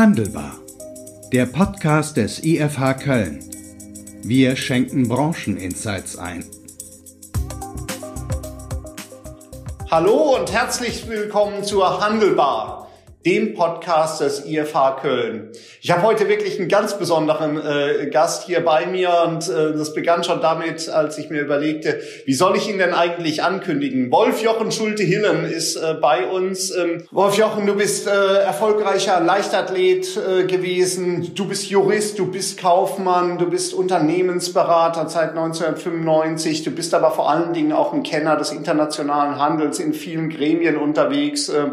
[0.00, 0.54] Handelbar.
[1.30, 3.44] Der Podcast des IFH Köln.
[4.22, 6.42] Wir schenken Brancheninsights ein.
[9.90, 12.80] Hallo und herzlich willkommen zur Handelbar
[13.26, 15.52] dem Podcast des IFH Köln.
[15.82, 19.94] Ich habe heute wirklich einen ganz besonderen äh, Gast hier bei mir und äh, das
[19.94, 24.12] begann schon damit, als ich mir überlegte, wie soll ich ihn denn eigentlich ankündigen?
[24.12, 26.70] Wolf Jochen Schulte-Hillen ist äh, bei uns.
[26.76, 32.60] Ähm, Wolf Jochen, du bist äh, erfolgreicher Leichtathlet äh, gewesen, du bist Jurist, du bist
[32.60, 38.36] Kaufmann, du bist Unternehmensberater seit 1995, du bist aber vor allen Dingen auch ein Kenner
[38.36, 41.48] des internationalen Handels in vielen Gremien unterwegs.
[41.48, 41.68] Äh,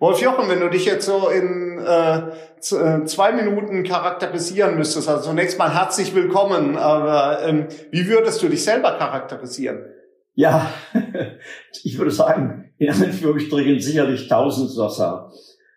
[0.00, 2.22] Wolf Jochen, wenn du dich jetzt so in äh,
[2.60, 8.62] zwei Minuten charakterisieren müsstest, also zunächst mal herzlich willkommen, aber ähm, wie würdest du dich
[8.62, 9.86] selber charakterisieren?
[10.34, 10.70] Ja,
[11.84, 15.32] ich würde sagen, in Anführungsstrichen sicherlich Tausendsasser.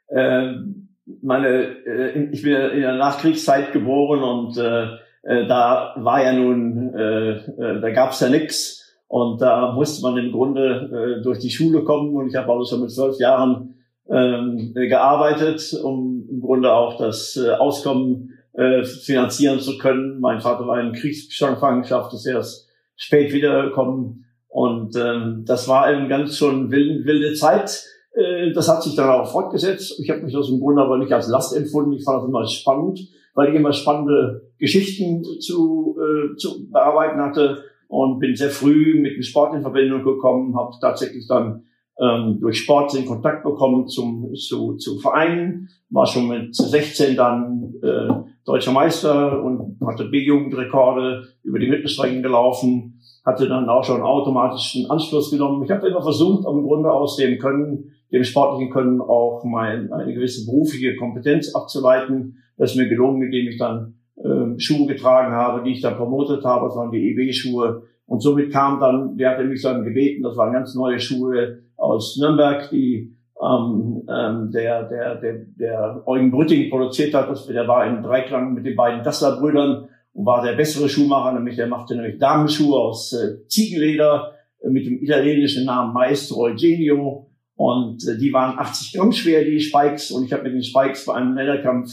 [0.08, 0.54] Äh,
[1.22, 4.86] meine, äh, ich bin in der Nachkriegszeit geboren und äh,
[5.24, 10.18] äh, da war ja nun, äh, äh, da gab's ja nix und da musste man
[10.18, 13.83] im Grunde äh, durch die Schule kommen und ich habe also schon mit zwölf Jahren
[14.10, 20.20] ähm, gearbeitet, um im Grunde auch das äh, Auskommen äh, finanzieren zu können.
[20.20, 24.26] Mein Vater war in Kriegsgefangenschaft, ist erst spät wiedergekommen.
[24.48, 27.84] Und ähm, das war eine ganz schon wilde, Zeit.
[28.14, 30.00] Äh, das hat sich dann auch fortgesetzt.
[30.00, 31.94] Ich habe mich das im Grunde aber nicht als Last empfunden.
[31.94, 33.00] Ich fand das immer spannend,
[33.34, 39.16] weil ich immer spannende Geschichten zu, äh, zu bearbeiten hatte und bin sehr früh mit
[39.16, 41.64] dem Sport in Verbindung gekommen, habe tatsächlich dann
[42.00, 47.74] ähm, durch Sport in Kontakt bekommen zum, zu, zu Vereinen, war schon mit 16 dann
[47.84, 48.08] äh,
[48.46, 55.32] deutscher Meister und hatte B-Jugendrekorde über die Mittelstrecken gelaufen, hatte dann auch schon automatischen Anschluss
[55.32, 55.64] genommen.
[55.64, 60.14] Ich habe immer versucht, im Grunde aus dem Können, dem sportlichen Können auch mein, eine
[60.14, 62.38] gewisse berufliche Kompetenz abzuleiten.
[62.58, 66.44] Das ist mir gelungen, indem ich dann äh, Schuhe getragen habe, die ich dann promotet
[66.44, 66.68] habe.
[66.68, 67.84] Das waren die EB-Schuhe.
[68.06, 72.18] Und somit kam dann, der hatte mich dann gebeten, das waren ganz neue Schuhe, aus
[72.18, 77.30] Nürnberg, die ähm, ähm, der, der, der, der Eugen Brütting produziert hat.
[77.30, 81.56] Das, der war in Dreiklang mit den beiden Dassler-Brüdern und war der bessere Schuhmacher, nämlich
[81.56, 87.30] der machte nämlich Damenschuhe aus äh, Ziegenleder äh, mit dem italienischen Namen Maestro Eugenio.
[87.56, 90.12] Und äh, die waren 80 Gramm schwer, die Spikes.
[90.12, 91.92] Und ich habe mit den Spikes bei einem Männerkampf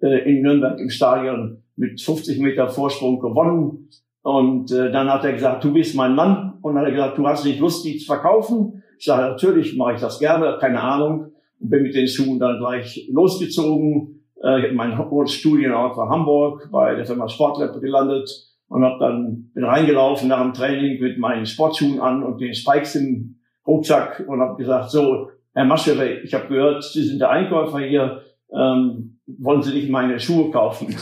[0.00, 3.88] äh, in Nürnberg im Stadion mit 50 Meter Vorsprung gewonnen.
[4.22, 6.58] Und äh, dann hat er gesagt, du bist mein Mann.
[6.60, 8.82] Und dann hat er gesagt, du hast nicht Lust, die zu verkaufen.
[9.04, 11.32] Ich sage, natürlich mache ich das gerne, keine Ahnung.
[11.60, 14.24] Und bin mit den Schuhen dann gleich losgezogen.
[14.42, 18.30] Äh, ich habe meinen Studienort war Hamburg, bei der Firma Sportlab gelandet
[18.68, 22.94] und habe dann bin reingelaufen nach dem Training mit meinen Sportschuhen an und den Spikes
[22.94, 27.80] im Rucksack und habe gesagt, so, Herr Maschere, ich habe gehört, Sie sind der Einkäufer
[27.80, 28.22] hier.
[28.52, 30.88] Ähm, wollen Sie nicht meine Schuhe kaufen?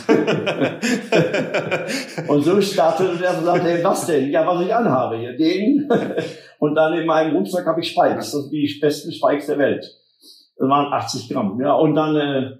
[2.27, 4.31] und so startete der und sagte, hey, was denn?
[4.31, 5.89] Ja, was ich anhabe hier, den.
[6.59, 9.85] und dann in meinem Rucksack habe ich Spikes, das sind die besten Spikes der Welt.
[10.57, 11.59] Das waren 80 Gramm.
[11.61, 12.51] Ja, und dann äh,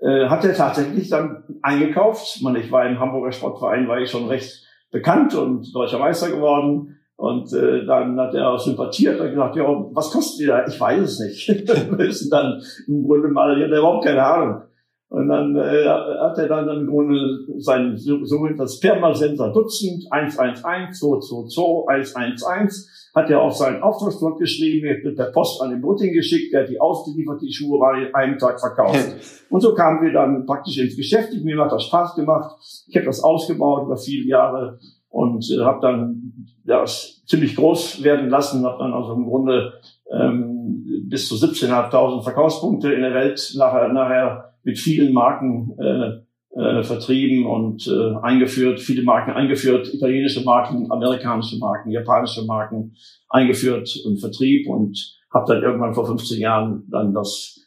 [0.00, 2.40] äh, hat er tatsächlich dann eingekauft.
[2.42, 6.99] Man, ich war im Hamburger Sportverein, war ich schon recht bekannt und deutscher Meister geworden.
[7.20, 10.66] Und äh, dann hat er sympathiert und gesagt, ja, was kostet die da?
[10.66, 11.48] Ich weiß es nicht.
[11.68, 14.62] Wir müssen dann im Grunde mal, ich hatte überhaupt keine Ahnung.
[15.10, 17.18] Und dann äh, hat er dann im Grunde
[17.58, 22.72] sein sogenanntes Permasensor Dutzend 111, 222, 111,
[23.14, 26.62] hat er auf seinen Auftragsblock geschrieben, er hat per Post an den Brutting geschickt, der
[26.62, 29.14] hat die ausgeliefert, die Schuhe waren in einem Tag verkauft.
[29.50, 31.34] Und so kamen wir dann praktisch ins Geschäft.
[31.44, 32.56] Mir hat das Spaß gemacht.
[32.88, 34.78] Ich habe das ausgebaut über viele Jahre
[35.10, 39.74] und äh, habe dann das ziemlich groß werden lassen, habe dann also im Grunde
[40.10, 46.20] ähm, bis zu 17.500 Verkaufspunkte in der Welt nachher, nachher mit vielen Marken äh,
[46.58, 52.96] äh, vertrieben und äh, eingeführt, viele Marken eingeführt, italienische Marken, amerikanische Marken, japanische Marken
[53.28, 57.59] eingeführt und Vertrieb und habe dann irgendwann vor 15 Jahren dann das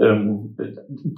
[0.00, 0.56] ähm,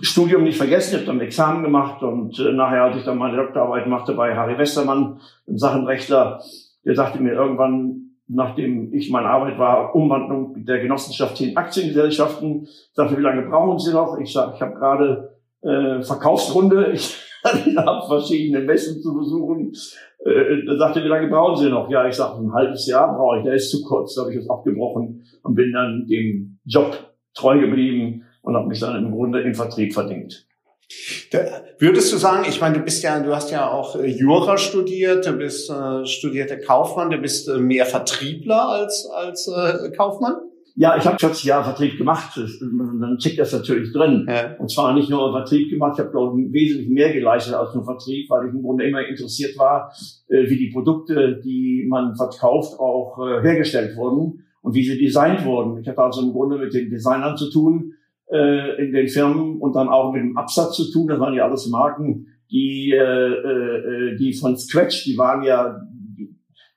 [0.00, 3.36] Studium nicht vergessen, ich habe dann Examen gemacht und äh, nachher, als ich dann meine
[3.36, 6.40] Doktorarbeit machte bei Harry Westermann, einem Sachenrechtler,
[6.84, 12.66] der sagte mir irgendwann, nachdem ich meine Arbeit war, Umwandlung der Genossenschaft in Aktiengesellschaften.
[12.92, 14.18] Sagte, wie lange brauchen Sie noch?
[14.18, 16.94] Ich sage, ich habe gerade äh, Verkaufsrunde.
[17.44, 19.72] Ich habe verschiedene Messen zu besuchen.
[20.24, 21.90] Äh, da sagte, wie lange brauchen Sie noch?
[21.90, 23.42] Ja, ich sage, ein halbes Jahr brauche ich.
[23.42, 24.14] Der ist zu kurz.
[24.14, 26.96] Da habe ich es abgebrochen und bin dann dem Job
[27.34, 30.46] treu geblieben und habe mich dann im Grunde im Vertrieb verdient.
[31.78, 35.26] Würdest du sagen, ich meine, du bist ja, du hast ja auch äh, Jura studiert,
[35.26, 40.34] du bist äh, studierter Kaufmann, du bist äh, mehr Vertriebler als als äh, Kaufmann?
[40.74, 42.38] Ja, ich habe 40 Jahre Vertrieb gemacht.
[42.38, 44.26] Dann checkt das natürlich drin.
[44.28, 44.56] Ja.
[44.58, 47.84] Und zwar nicht nur Vertrieb gemacht, ich habe glaube ich wesentlich mehr geleistet als nur
[47.84, 49.92] Vertrieb, weil ich im Grunde immer interessiert war,
[50.28, 55.44] äh, wie die Produkte, die man verkauft, auch äh, hergestellt wurden und wie sie designt
[55.44, 55.80] wurden.
[55.80, 57.91] Ich hatte also im Grunde mit den Designern zu tun
[58.32, 61.08] äh, in den Firmen und dann auch mit dem Absatz zu tun.
[61.08, 62.90] Das waren ja alles Marken, die,
[64.18, 65.80] die von Scratch, die waren ja,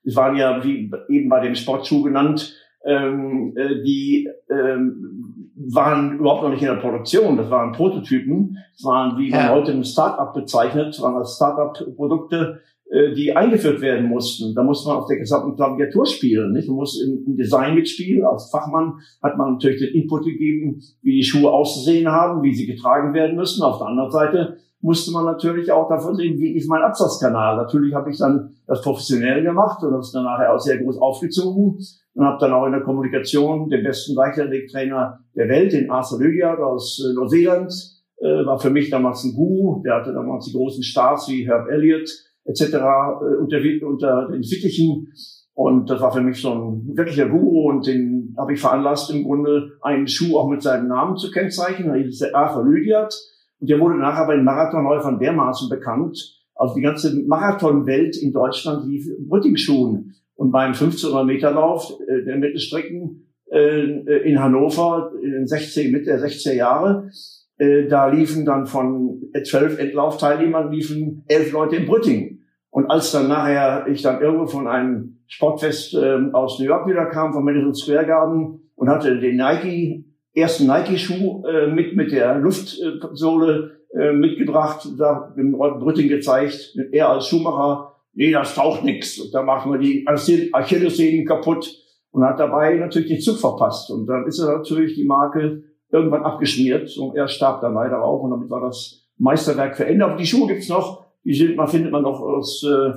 [0.05, 2.55] die waren ja wie eben bei dem Sportschuh genannt,
[2.85, 7.35] ähm, äh, die ähm, waren überhaupt noch nicht in der Produktion.
[7.37, 8.57] Das waren Prototypen.
[8.73, 9.49] Das waren, wie man ja.
[9.49, 12.74] heute ein Startup bezeichnet, waren das Startup-Produkte, äh,
[13.15, 14.53] die eingeführt werden mussten.
[14.53, 16.53] Da musste man auf der gesamten Klaviatur spielen.
[16.53, 16.67] Nicht?
[16.67, 18.23] Man muss im, im Design mitspielen.
[18.23, 22.67] Als Fachmann hat man natürlich den Input gegeben, wie die Schuhe auszusehen haben, wie sie
[22.67, 23.63] getragen werden müssen.
[23.63, 27.55] Auf der anderen Seite musste man natürlich auch davon sehen, wie ist mein Absatzkanal.
[27.57, 31.79] Natürlich habe ich dann das professionell gemacht und das dann nachher auch sehr groß aufgezogen
[32.13, 36.59] und habe dann auch in der Kommunikation den besten Leichtathletiktrainer der Welt, den Arthur Lydiard
[36.59, 37.73] aus äh, Neuseeland,
[38.17, 39.81] äh, war für mich damals ein Guru.
[39.83, 42.09] Der hatte damals die großen Stars wie Herb Elliott
[42.45, 42.61] etc.
[42.61, 45.11] Äh, unter, unter den Fittichen.
[45.53, 49.23] Und das war für mich so ein wirklicher Guru und den habe ich veranlasst, im
[49.23, 51.87] Grunde einen Schuh auch mit seinem Namen zu kennzeichnen.
[51.87, 53.13] Da hieß der Arthur Lydiard.
[53.61, 56.19] Und der wurde nachher bei den Marathonläufern dermaßen bekannt.
[56.55, 60.15] Also die ganze Marathonwelt in Deutschland lief Brüttingschuhen.
[60.35, 66.05] Und beim 1500 Meter Lauf äh, der Mittelstrecken äh, in Hannover in den 16, Mitte
[66.05, 67.09] der 60er Jahre,
[67.57, 72.34] da liefen dann von zwölf Endlaufteilnehmern liefen elf Leute in Brütting.
[72.75, 77.05] Und als dann nachher ich dann irgendwo von einem Sportfest äh, aus New York wieder
[77.05, 82.37] kam, vom Madison Square Garden und hatte den Nike ersten Nike-Schuh äh, mit, mit der
[82.37, 89.31] Luftsohle äh, mitgebracht, da dem Brütting gezeigt, er als Schuhmacher, nee, das taucht nichts.
[89.31, 91.73] Da machen wir die Achillessehnen kaputt
[92.11, 93.89] und hat dabei natürlich den Zug verpasst.
[93.89, 95.63] Und dann ist er natürlich die Marke
[95.93, 100.09] irgendwann abgeschmiert und er starb dann leider auch und damit war das Meisterwerk verendet.
[100.09, 101.04] Aber die Schuhe gibt's noch,
[101.55, 102.91] man findet man noch aus, äh,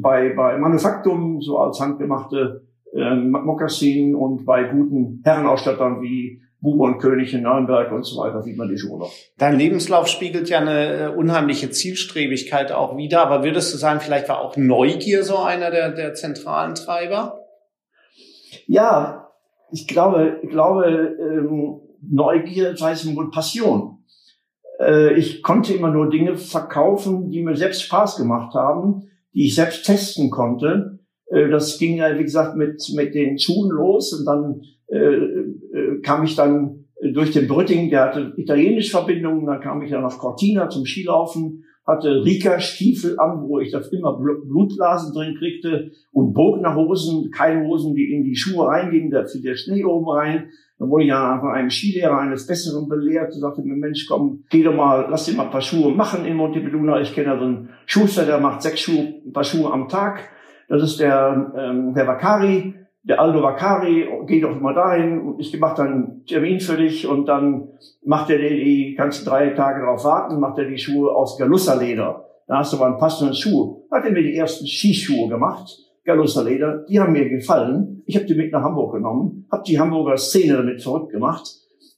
[0.00, 6.98] bei, bei Manufaktum, so als handgemachte äh, Mokassin und bei guten Herrenausstattern wie Buber und
[6.98, 9.12] König in Nürnberg und so weiter sieht man die Schuhe noch.
[9.36, 14.28] Dein Lebenslauf spiegelt ja eine äh, unheimliche Zielstrebigkeit auch wieder, aber würdest du sagen, vielleicht
[14.28, 17.44] war auch Neugier so einer der, der zentralen Treiber?
[18.66, 19.28] Ja,
[19.70, 23.97] ich glaube, ich glaube ähm, Neugier sei es wohl Passion.
[24.80, 29.54] Äh, ich konnte immer nur Dinge verkaufen, die mir selbst Spaß gemacht haben, die ich
[29.54, 30.98] selbst testen konnte.
[31.26, 36.00] Äh, das ging ja, wie gesagt, mit, mit den Schuhen los und dann äh, äh,
[36.02, 40.18] kam ich dann durch den Brütting, der hatte italienische Verbindungen, dann kam ich dann auf
[40.18, 47.30] Cortina zum Skilaufen, hatte Rika-Stiefel an, wo ich das immer Blutblasen drin kriegte und Bognerhosen,
[47.30, 50.48] keine Hosen, die in die Schuhe reingingen, da fiel der Schnee oben rein.
[50.78, 54.44] Dann wurde ich ja von einem Skilehrer eines Besseren belehrt und sagte mir, Mensch, komm,
[54.48, 57.00] geh doch mal, lass dir mal ein paar Schuhe machen in Montepelluna.
[57.00, 60.20] Ich kenne da so einen Schuster, der macht sechs Schuhe, ein paar Schuhe am Tag.
[60.68, 62.74] Das ist der, ähm, der Vakari
[63.08, 67.06] der Aldo Vakari, geh doch mal dahin und ich mache dann einen Termin für dich
[67.06, 67.68] und dann
[68.04, 72.26] macht er dir die ganzen drei Tage darauf warten, macht er die Schuhe aus Galussa-Leder.
[72.46, 73.86] Da hast du mal einen passenden Schuh.
[73.90, 75.70] Hat er mir die ersten Skischuhe gemacht,
[76.08, 78.02] Galussa-Leder, die haben mir gefallen.
[78.06, 81.46] Ich habe die mit nach Hamburg genommen, habe die Hamburger Szene damit zurückgemacht.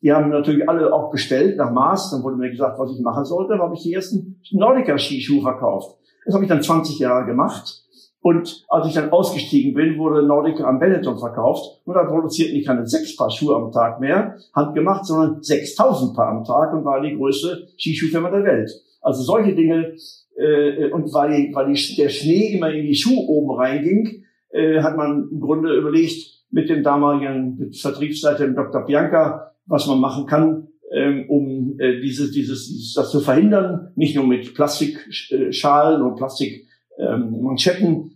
[0.02, 2.10] Die haben natürlich alle auch bestellt nach Maß.
[2.10, 3.52] Dann wurde mir gesagt, was ich machen sollte.
[3.52, 5.96] Dann habe ich die ersten Nordica-Skischuhe verkauft.
[6.24, 7.84] Das habe ich dann 20 Jahre gemacht.
[8.22, 12.64] Und als ich dann ausgestiegen bin, wurde Nordica am Benetton verkauft und dann produzierten die
[12.64, 17.00] keine sechs Paar Schuhe am Tag mehr, handgemacht, sondern 6000 Paar am Tag und war
[17.00, 18.70] die größte Skischuhfirma der Welt.
[19.00, 19.94] Also solche Dinge,
[20.40, 24.80] äh, und weil, die, weil die, der Schnee immer in die Schuhe oben reinging, äh,
[24.80, 28.84] hat man im Grunde überlegt, mit dem damaligen Vertriebsleiter, Dr.
[28.84, 34.16] Bianca, was man machen kann, ähm, um äh, dieses, dieses, dieses, das zu verhindern, nicht
[34.16, 36.66] nur mit Plastikschalen und Plastik
[36.98, 37.56] ähm,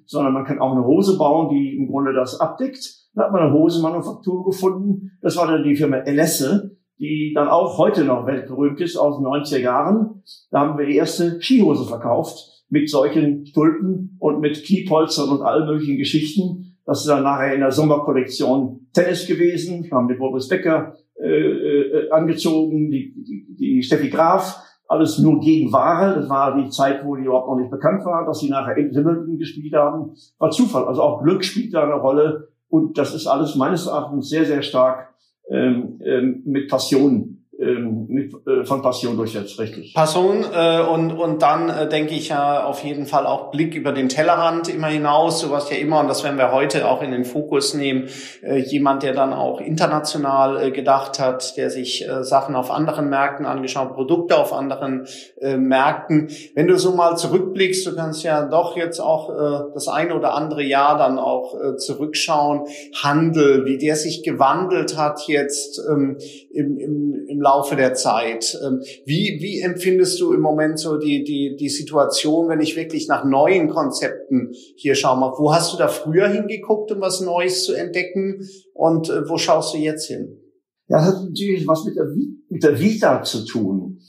[0.07, 3.05] sondern man kann auch eine Hose bauen, die im Grunde das abdeckt.
[3.15, 5.13] Da hat man eine Hosenmanufaktur gefunden.
[5.23, 9.27] Das war dann die Firma Elesse, die dann auch heute noch weltberühmt ist aus den
[9.27, 10.23] 90er Jahren.
[10.51, 15.67] Da haben wir die erste Skihose verkauft mit solchen Stulpen und mit Kniepolstern und allen
[15.67, 16.77] möglichen Geschichten.
[16.87, 19.85] Das ist dann nachher in der Sommerkollektion Tennis gewesen.
[19.85, 25.41] Wir haben den Boris Becker äh, äh, angezogen, die, die, die Steffi Graf alles nur
[25.41, 26.15] gegen Ware.
[26.15, 28.95] Das war die Zeit, wo die überhaupt noch nicht bekannt war, dass sie nachher in
[28.95, 30.15] Wimbledon gespielt haben.
[30.39, 30.85] War Zufall.
[30.85, 32.49] Also auch Glück spielt da eine Rolle.
[32.69, 35.14] Und das ist alles meines Erachtens sehr, sehr stark
[35.51, 39.95] ähm, ähm, mit Passion mit, äh, von Passion durchsetzt, richtig.
[39.95, 43.93] Passion äh, und, und dann äh, denke ich ja auf jeden Fall auch Blick über
[43.93, 45.49] den Tellerrand immer hinaus.
[45.51, 48.09] Warst ja immer, und das werden wir heute auch in den Fokus nehmen,
[48.43, 53.09] äh, jemand, der dann auch international äh, gedacht hat, der sich äh, Sachen auf anderen
[53.09, 55.07] Märkten angeschaut, Produkte auf anderen
[55.41, 56.29] äh, Märkten.
[56.55, 60.35] Wenn du so mal zurückblickst, du kannst ja doch jetzt auch äh, das eine oder
[60.35, 62.67] andere Jahr dann auch äh, zurückschauen,
[63.03, 66.19] Handel, wie der sich gewandelt hat jetzt ähm,
[66.55, 68.59] im, im, im Laufe der Zeit.
[68.65, 73.09] Ähm, wie, wie empfindest du im Moment so die, die, die Situation, wenn ich wirklich
[73.09, 75.33] nach neuen Konzepten hier schaue?
[75.37, 78.41] Wo hast du da früher hingeguckt, um was Neues zu entdecken?
[78.73, 80.41] Und äh, wo schaust du jetzt hin?
[80.89, 82.07] Ja, das hat natürlich was mit der,
[82.49, 84.01] mit der Vita zu tun.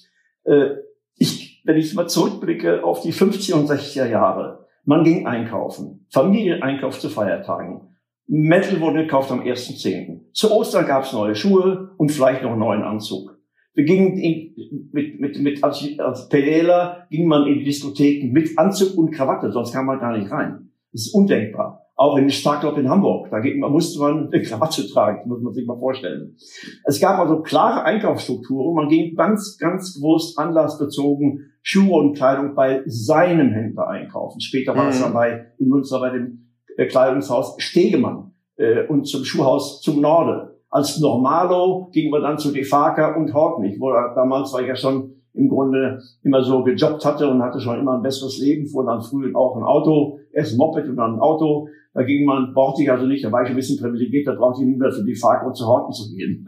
[0.43, 0.75] Äh,
[1.17, 6.99] ich, wenn ich mal zurückblicke auf die 50er und 60er Jahre, man ging einkaufen, Familieneinkauf
[6.99, 7.94] zu Feiertagen.
[8.27, 10.31] Metal wurde gekauft am 1.10.
[10.33, 13.35] Zu Ostern gab es neue Schuhe und vielleicht noch einen neuen Anzug.
[13.75, 14.55] Wir gingen in,
[14.91, 19.51] mit, mit, mit, als, als PDler ging man in die Diskotheken mit Anzug und Krawatte,
[19.51, 20.69] sonst kam man gar nicht rein.
[20.91, 21.81] Das ist undenkbar.
[21.97, 25.53] Auch in den Starkclub in Hamburg, da ging, musste man eine Krawatte tragen, muss man
[25.53, 26.35] sich mal vorstellen.
[26.83, 28.75] Es gab also klare Einkaufsstrukturen.
[28.75, 34.41] Man ging ganz, ganz bewusst anlassbezogen Schuhe und Kleidung bei seinem Händler einkaufen.
[34.41, 35.03] Später war es mhm.
[35.03, 36.44] dann bei, in Münster bei dem
[36.77, 40.55] Kleidungshaus Stegemann äh, und zum Schuhhaus zum Norde.
[40.69, 45.15] Als Normalo gingen wir dann zu Defaka und Hortnich, wo damals war ich ja schon
[45.33, 49.01] im Grunde immer so gejobbt hatte und hatte schon immer ein besseres Leben, fuhr dann
[49.01, 51.67] früh auch ein Auto, erst ein Moped und dann ein Auto.
[51.93, 54.61] Da ging man, brauchte ich also nicht, da war ich ein bisschen privilegiert, da brauchte
[54.61, 56.45] ich nicht mehr zu Defaka und zu Horten zu gehen.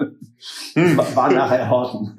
[0.73, 0.97] Hm.
[1.15, 2.17] War nachher Horten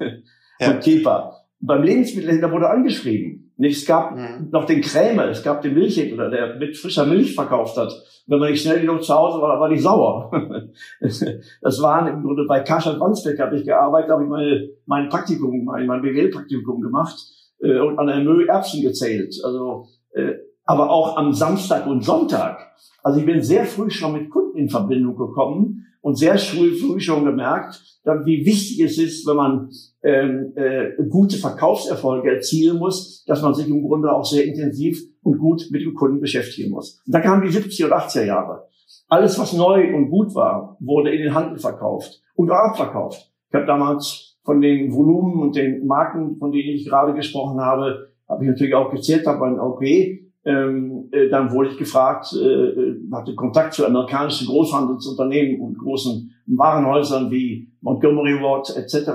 [0.59, 0.71] ja.
[0.71, 1.35] und Kepa.
[1.61, 3.48] Beim Lebensmittelhändler wurde angeschrieben.
[3.61, 4.49] Es gab mhm.
[4.51, 7.93] noch den Krämer, es gab den Milchhändler, der mit frischer Milch verkauft hat.
[8.27, 10.31] wenn man nicht schnell genug zu Hause war, war die sauer.
[11.01, 15.65] das waren im Grunde bei Kaschat Wandsbeck habe ich gearbeitet, habe ich meine, mein Praktikum,
[15.65, 17.17] mein, mein BWL-Praktikum gemacht
[17.59, 19.35] äh, und an der Müll Erbsen gezählt.
[19.43, 22.59] Also, äh, aber auch am Samstag und Sonntag.
[23.03, 26.99] Also ich bin sehr früh schon mit Kunden in Verbindung gekommen und sehr früh, früh
[26.99, 27.81] schon gemerkt,
[28.25, 29.69] wie wichtig es ist, wenn man
[30.03, 35.37] ähm, äh, gute Verkaufserfolge erzielen muss, dass man sich im Grunde auch sehr intensiv und
[35.37, 37.01] gut mit dem Kunden beschäftigen muss.
[37.05, 38.67] Und da kamen die 70er und 80er Jahre.
[39.09, 43.31] Alles, was neu und gut war, wurde in den Handel verkauft und auch abverkauft.
[43.49, 48.09] Ich habe damals von den Volumen und den Marken, von denen ich gerade gesprochen habe,
[48.27, 52.43] habe ich natürlich auch gezählt, habe ein okay, ähm, äh, dann wurde ich gefragt, äh,
[52.43, 59.11] äh, hatte Kontakt zu amerikanischen Großhandelsunternehmen und großen Warenhäusern wie Montgomery Ward etc.,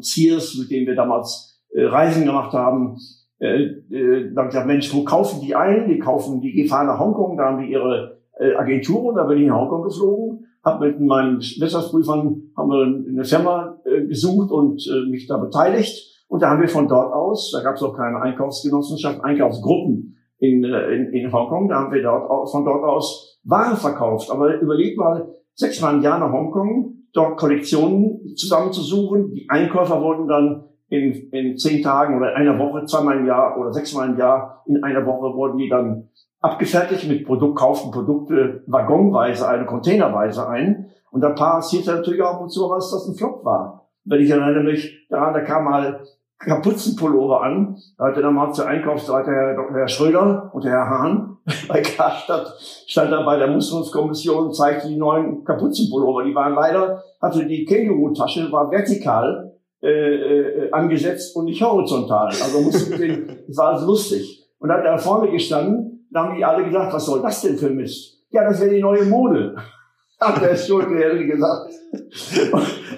[0.00, 2.96] Sears, mit denen wir damals äh, Reisen gemacht haben.
[3.38, 5.88] Äh, äh, dann gesagt, Mensch, wo kaufen die ein?
[5.88, 9.48] Die kaufen, die fahren nach Hongkong, da haben die ihre äh, Agenturen, da bin ich
[9.48, 15.10] nach Hongkong geflogen, habe mit meinen Wirtschaftsprüfern haben wir eine Firma äh, gesucht und äh,
[15.10, 16.06] mich da beteiligt.
[16.28, 20.64] Und da haben wir von dort aus, da gab es auch keine Einkaufsgenossenschaft, Einkaufsgruppen, in,
[20.64, 21.68] äh, in, in Hongkong.
[21.68, 24.30] Da haben wir dort, von dort aus Waren verkauft.
[24.30, 29.32] Aber überleg mal, sechsmal im Jahr nach Hongkong, dort Kollektionen zusammenzusuchen.
[29.32, 33.72] Die Einkäufer wurden dann in, in zehn Tagen oder einer Woche, zweimal im Jahr oder
[33.72, 36.08] sechsmal im Jahr, in einer Woche wurden die dann
[36.40, 40.90] abgefertigt mit Produkt, kauften Produkte waggonweise eine containerweise ein.
[41.10, 43.88] Und da passierte natürlich auch und zu was, dass ein Flop war.
[44.04, 46.00] Wenn ich erinnere mich daran, da kam mal
[46.40, 47.76] Kapuzenpullover an.
[47.98, 49.76] Da hatte dann mal zur Einkaufsseite Herr, Dr.
[49.76, 51.36] Herr Schröder und der Herr Hahn
[51.68, 52.54] bei Karstadt
[52.86, 56.24] stand da bei der Musterungskommission, zeigte die neuen Kapuzenpullover.
[56.24, 62.28] Die waren leider, hatte die Känguru-Tasche, war vertikal äh, äh, angesetzt und nicht horizontal.
[62.28, 64.46] Also musste den, das war also lustig.
[64.58, 67.56] Und da hat er vorne gestanden, da haben die alle gesagt, was soll das denn
[67.56, 68.18] für Mist?
[68.30, 69.56] Ja, das wäre die neue Mode.
[70.20, 71.72] Hat der Schulde gesagt.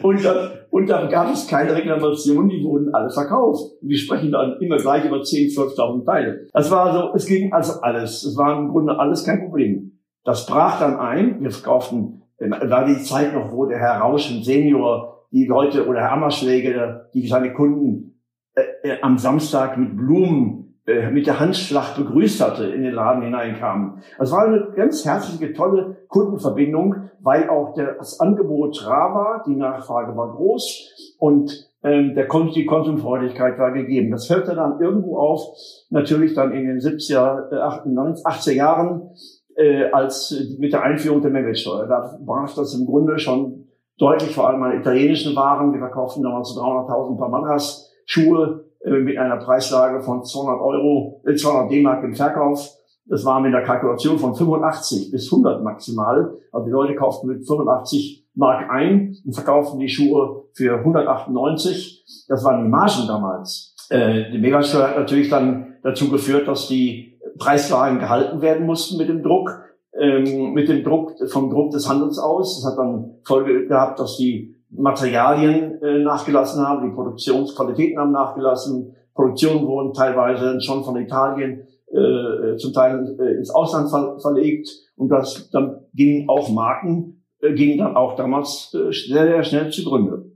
[0.02, 3.74] Und dann, und dann gab es keine Reklamationen, die wurden alle verkauft.
[3.82, 6.46] Wir sprechen dann immer gleich über 10.000, 12.000 Teile.
[6.54, 8.24] Das war so, es ging also alles.
[8.24, 10.00] Es war im Grunde alles kein Problem.
[10.24, 11.42] Das brach dann ein.
[11.42, 16.12] Wir verkauften, da die Zeit noch, wo der Herr Rauschen Senior die Leute oder Herr
[16.12, 18.18] Ammerschläger, die seine Kunden
[18.54, 23.22] äh, äh, am Samstag mit Blumen äh, mit der Handschlag begrüßt hatte, in den Laden
[23.22, 24.00] hineinkam.
[24.18, 30.16] Es war eine ganz herzliche, tolle Kundenverbindung, weil auch das Angebot rar war, die Nachfrage
[30.16, 34.10] war groß und ähm, der, die Konsumfreudigkeit war gegeben.
[34.10, 35.56] Das hörte dann irgendwo auf,
[35.90, 39.10] natürlich dann in den 70er, äh, 80er Jahren,
[39.56, 41.86] äh, als mit der Einführung der Mehrwertsteuer.
[41.86, 45.72] Da brach das im Grunde schon deutlich, vor allem an italienischen Waren.
[45.72, 51.74] Wir verkauften damals 300.000 Paar Mangas, Schuhe, mit einer Preislage von 200 Euro, 200 äh,
[51.74, 52.76] D-Mark im Verkauf.
[53.06, 56.38] Das war mit einer Kalkulation von 85 bis 100 maximal.
[56.52, 62.26] Also die Leute kauften mit 85 Mark ein und verkauften die Schuhe für 198.
[62.28, 63.74] Das waren die Margen damals.
[63.90, 69.08] Äh, die Megasteuer hat natürlich dann dazu geführt, dass die Preislagen gehalten werden mussten mit
[69.08, 69.62] dem Druck,
[69.98, 72.62] ähm, mit dem Druck vom Druck des Handels aus.
[72.62, 78.94] Das hat dann Folge gehabt, dass die Materialien äh, nachgelassen haben, die Produktionsqualitäten haben nachgelassen,
[79.14, 85.08] Produktionen wurden teilweise schon von Italien äh, zum Teil äh, ins Ausland ver verlegt und
[85.08, 90.30] das dann gingen auch Marken, äh, gingen dann auch damals äh, sehr, sehr schnell zugrunde.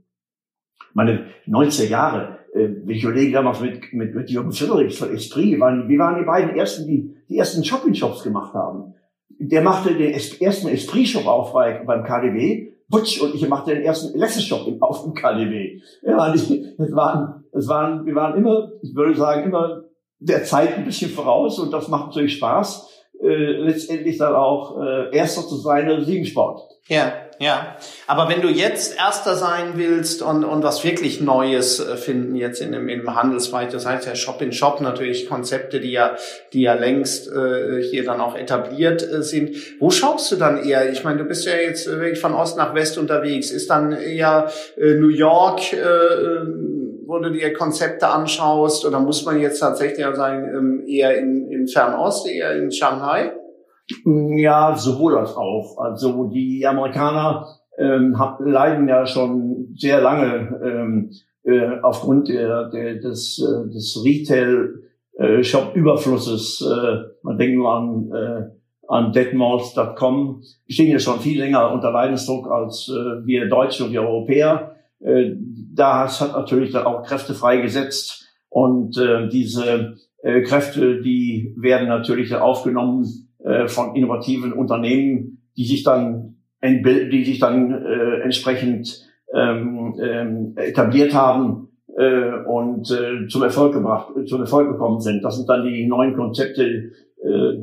[0.93, 5.59] Meine 90er Jahre, äh, wenn ich überlege damals mit, mit, mit Jürgen Friedrich von Esprit,
[5.59, 8.93] waren, wir waren die beiden ersten, die die ersten Shopping-Shops gemacht haben.
[9.39, 14.15] Der machte den ersten Esprit-Shop auf bei, beim KDW Butch und ich machte den ersten
[14.15, 15.79] Elektroshop auf dem KDW.
[16.03, 19.83] Ja, das waren, das waren, wir waren immer, ich würde sagen, immer
[20.19, 22.89] der Zeit ein bisschen voraus und das macht natürlich Spaß,
[23.21, 26.61] äh, letztendlich dann auch äh, Erster zu sein im Siegensport.
[26.87, 27.77] Ja, ja.
[28.07, 32.61] Aber wenn du jetzt Erster sein willst und, und was wirklich Neues äh, finden jetzt
[32.61, 36.15] in dem, im Handelsbereich, das heißt ja Shop in Shop natürlich Konzepte, die ja,
[36.53, 39.55] die ja längst äh, hier dann auch etabliert äh, sind.
[39.79, 40.91] Wo schaust du dann eher?
[40.91, 43.51] Ich meine, du bist ja jetzt wirklich von Ost nach West unterwegs.
[43.51, 45.77] Ist dann eher äh, New York, äh,
[47.05, 48.85] wo du dir Konzepte anschaust?
[48.85, 53.33] Oder muss man jetzt tatsächlich sagen, ähm, eher in, in Fernost, eher in Shanghai?
[54.05, 55.77] Ja, sowohl als auch.
[55.77, 61.11] Also die Amerikaner ähm, hab, leiden ja schon sehr lange ähm,
[61.43, 66.61] äh, aufgrund der, der, des, äh, des Retail-Shop-Überflusses.
[66.61, 68.49] Äh, man denkt nur an, äh,
[68.87, 70.41] an deadmalls.com.
[70.67, 74.75] Stehen ja schon viel länger unter Leidensdruck als äh, wir Deutsche und wir Europäer.
[74.99, 75.31] Äh,
[75.73, 82.35] das hat natürlich dann auch Kräfte freigesetzt und äh, diese äh, Kräfte, die werden natürlich
[82.35, 90.53] aufgenommen äh, von innovativen Unternehmen, die sich dann die sich dann äh, entsprechend ähm, ähm,
[90.55, 95.23] etabliert haben äh, und äh, zum Erfolg gebracht, zum Erfolg gekommen sind.
[95.23, 96.91] Das sind dann die neuen Konzepte.
[97.23, 97.53] Äh,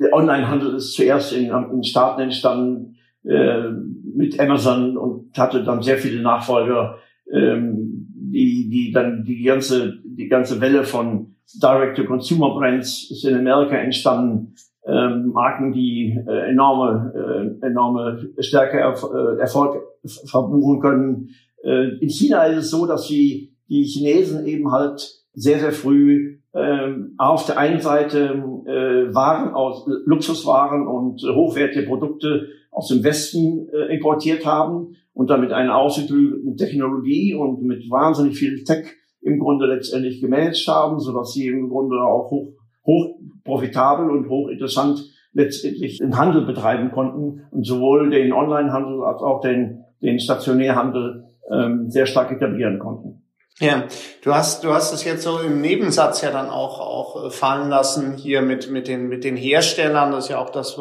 [0.00, 3.68] der Onlinehandel ist zuerst in, in Staaten entstanden äh,
[4.14, 6.98] mit Amazon und hatte dann sehr viele Nachfolger
[7.32, 14.54] ähm, die, die dann die ganze, die ganze Welle von Direct-to-Consumer-Brands ist in Amerika entstanden.
[14.86, 17.12] Ähm, Marken, die äh, enorme,
[17.60, 19.82] äh, enorme Stärke, äh, Erfolg
[20.26, 21.30] verbuchen können.
[21.64, 26.38] Äh, in China ist es so, dass die, die Chinesen eben halt sehr, sehr früh
[26.54, 33.68] ähm, auf der einen Seite äh, Waren aus Luxuswaren und hochwertige Produkte aus dem Westen
[33.68, 38.86] äh, importiert haben und damit eine ausgeklügelte Technologie und mit wahnsinnig viel Tech
[39.20, 42.52] im Grunde letztendlich gemanagt haben, so dass sie im Grunde auch hoch,
[42.86, 45.00] hoch profitabel und hoch interessant
[45.32, 51.90] letztendlich den Handel betreiben konnten und sowohl den Onlinehandel als auch den, den Stationärhandel ähm,
[51.90, 53.22] sehr stark etablieren konnten.
[53.58, 53.84] Ja,
[54.22, 57.70] du hast du hast es jetzt so im Nebensatz ja dann auch auch äh, fallen
[57.70, 60.76] lassen hier mit mit den mit den Herstellern, das ist ja auch das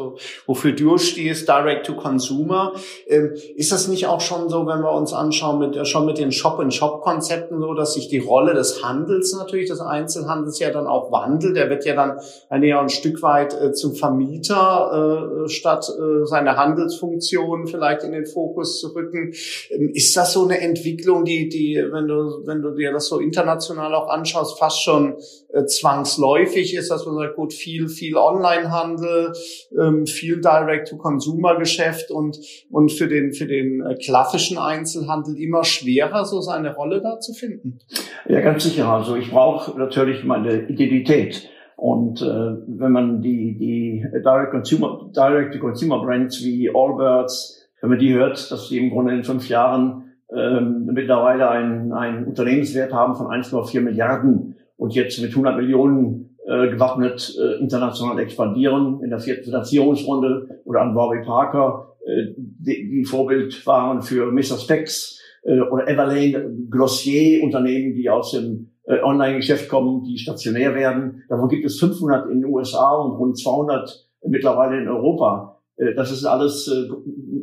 [0.46, 2.74] wofür du stehst, Direct to Consumer.
[3.08, 6.18] Ähm, ist das nicht auch schon so, wenn wir uns anschauen mit äh, schon mit
[6.18, 10.60] den Shop in Shop Konzepten so, dass sich die Rolle des Handels natürlich des Einzelhandels
[10.60, 11.56] ja dann auch wandelt.
[11.56, 16.58] Der wird ja dann ja ein Stück weit äh, zum Vermieter äh, statt äh, seine
[16.58, 19.32] Handelsfunktion vielleicht in den Fokus zu rücken.
[19.70, 23.20] Ähm, ist das so eine Entwicklung, die die wenn du wenn du dir das so
[23.20, 25.16] international auch anschaust, fast schon
[25.54, 29.34] äh, zwangsläufig ist, dass man sagt, gut, viel, viel Onlinehandel,
[29.80, 32.40] ähm, viel Direct-to-Consumer-Geschäft und,
[32.72, 37.34] und für den, für den äh, klassischen Einzelhandel immer schwerer, so seine Rolle da zu
[37.34, 37.80] finden.
[38.28, 38.88] Ja, ganz sicher.
[38.88, 41.50] Also ich brauche natürlich meine Identität.
[41.78, 48.50] Und äh, wenn man die, die Direct-to-Consumer Direct Brands wie Allbirds, wenn man die hört,
[48.52, 53.82] dass die im Grunde in fünf Jahren ähm, mittlerweile einen, einen Unternehmenswert haben von 1,4
[53.82, 60.62] Milliarden und jetzt mit 100 Millionen äh, gewappnet äh, international expandieren in der vierten Finanzierungsrunde
[60.66, 64.58] oder an Warby Parker, äh, die, die Vorbild waren für Mr.
[64.58, 71.24] Specs äh, oder Everlane, Glossier, Unternehmen, die aus dem äh, Online-Geschäft kommen, die stationär werden.
[71.30, 75.62] Davon gibt es 500 in den USA und rund 200 mittlerweile in Europa.
[75.78, 76.92] Äh, das ist alles äh,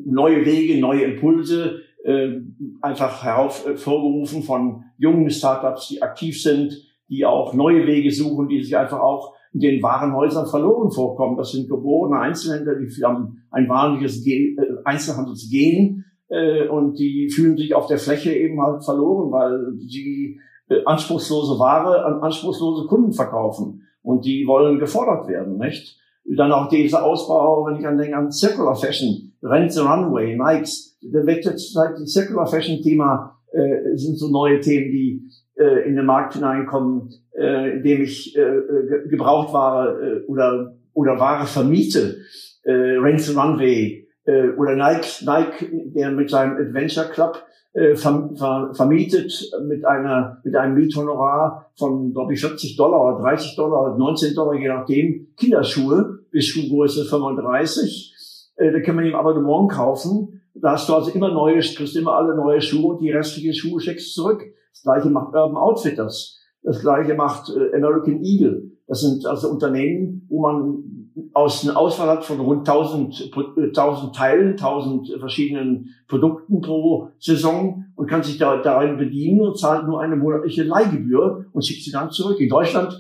[0.07, 2.41] neue Wege, neue Impulse, äh,
[2.81, 6.77] einfach hervorgerufen äh, von jungen Startups, die aktiv sind,
[7.09, 11.37] die auch neue Wege suchen, die sich einfach auch in den Warenhäusern verloren vorkommen.
[11.37, 17.57] Das sind geborene Einzelhändler, die haben ein wahnsinniges Ge äh, Einzelhandelsgehen äh, und die fühlen
[17.57, 23.13] sich auf der Fläche eben halt verloren, weil sie äh, anspruchslose Ware an anspruchslose Kunden
[23.13, 25.99] verkaufen und die wollen gefordert werden, nicht?
[26.25, 30.97] Dann auch dieser Ausbau, wenn ich an denke, an Circular Fashion, Rent the Runway, Nikes.
[31.03, 35.23] Da wird jetzt dem Circular Fashion Thema äh, sind so neue Themen, die
[35.57, 42.19] äh, in den Markt hineinkommen, äh, indem ich äh, Gebrauchtware äh, oder oder Ware vermiete.
[42.65, 48.71] Äh, Rent the Runway äh, oder Nike, Nike, der mit seinem Adventure Club äh, ver,
[48.75, 53.99] vermietet mit einer mit einem Miethonorar von glaube ich 40 Dollar oder 30 Dollar oder
[53.99, 58.15] 19 Dollar je nachdem Kinderschuhe bis Schuhgröße 35
[58.57, 62.15] äh, da kann man ihm Abonnement kaufen da hast du also immer neue kriegst immer
[62.15, 66.81] alle neue Schuhe und die restlichen Schuhe schickst zurück das gleiche macht Urban Outfitters das
[66.81, 70.93] gleiche macht äh, American Eagle das sind also Unternehmen wo man
[71.35, 78.09] aus einer Auswahl hat von rund 1000, 1000 Teilen, 1000 verschiedenen Produkten pro Saison und
[78.09, 82.11] kann sich da darin bedienen und zahlt nur eine monatliche Leihgebühr und schickt sie dann
[82.11, 82.41] zurück.
[82.41, 82.99] In Deutschland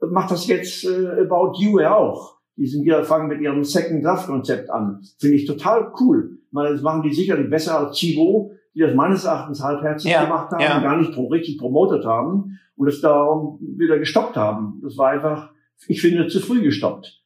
[0.00, 2.38] macht das jetzt äh, About You ja auch.
[2.56, 5.00] Die sind hier, fangen mit ihrem Second Love Konzept an.
[5.18, 6.38] Finde ich total cool.
[6.50, 10.52] Meine, das machen die sicherlich besser als Chibo, die das meines Erachtens halbherzig ja, gemacht
[10.52, 10.76] haben ja.
[10.76, 14.80] und gar nicht richtig promotet haben und es darum wieder gestoppt haben.
[14.82, 15.50] Das war einfach,
[15.88, 17.22] ich finde, zu früh gestoppt.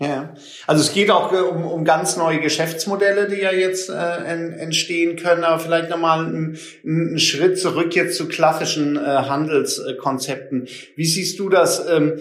[0.00, 0.34] Ja,
[0.66, 5.16] also es geht auch äh, um, um ganz neue Geschäftsmodelle, die ja jetzt äh, entstehen
[5.16, 10.66] können, aber vielleicht nochmal einen, einen Schritt zurück jetzt zu klassischen äh, Handelskonzepten.
[10.96, 11.88] Wie siehst du das?
[11.88, 12.14] Ähm,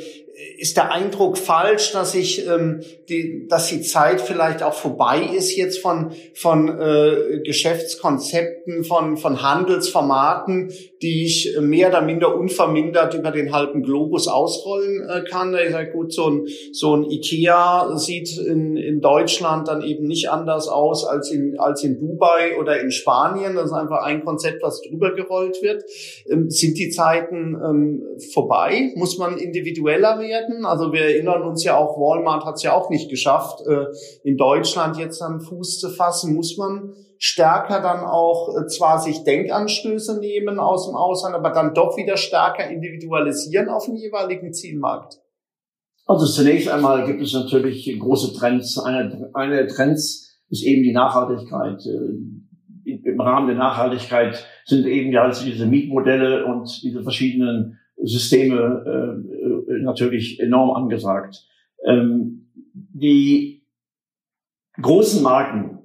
[0.58, 5.56] ist der Eindruck falsch, dass ich, ähm, die, dass die Zeit vielleicht auch vorbei ist
[5.56, 10.72] jetzt von von äh, Geschäftskonzepten, von von Handelsformaten,
[11.04, 15.56] die ich mehr oder minder unvermindert über den halben Globus ausrollen äh, kann.
[15.56, 20.32] Ich sage gut, so ein so ein IKEA sieht in, in Deutschland dann eben nicht
[20.32, 23.56] anders aus als in als in Dubai oder in Spanien.
[23.56, 25.84] Das ist einfach ein Konzept, was drüber gerollt wird.
[26.28, 28.94] Ähm, sind die Zeiten ähm, vorbei?
[28.96, 30.66] Muss man individueller werden?
[30.66, 33.86] Also wir erinnern uns ja auch, Walmart hat es ja auch nicht geschafft, äh,
[34.24, 36.34] in Deutschland jetzt einen Fuß zu fassen.
[36.34, 41.74] Muss man stärker dann auch äh, zwar sich Denkanstöße nehmen aus dem Ausland, aber dann
[41.74, 45.20] doch wieder stärker individualisieren auf dem jeweiligen Zielmarkt?
[46.06, 48.78] Also zunächst einmal gibt es natürlich große Trends.
[48.78, 51.82] Eine, eine der Trends ist eben die Nachhaltigkeit.
[51.86, 58.84] Äh, Im Rahmen der Nachhaltigkeit sind eben ja also diese Mietmodelle und diese verschiedenen Systeme
[59.82, 61.46] natürlich enorm angesagt.
[61.86, 63.66] Ähm, die
[64.82, 65.80] großen Marken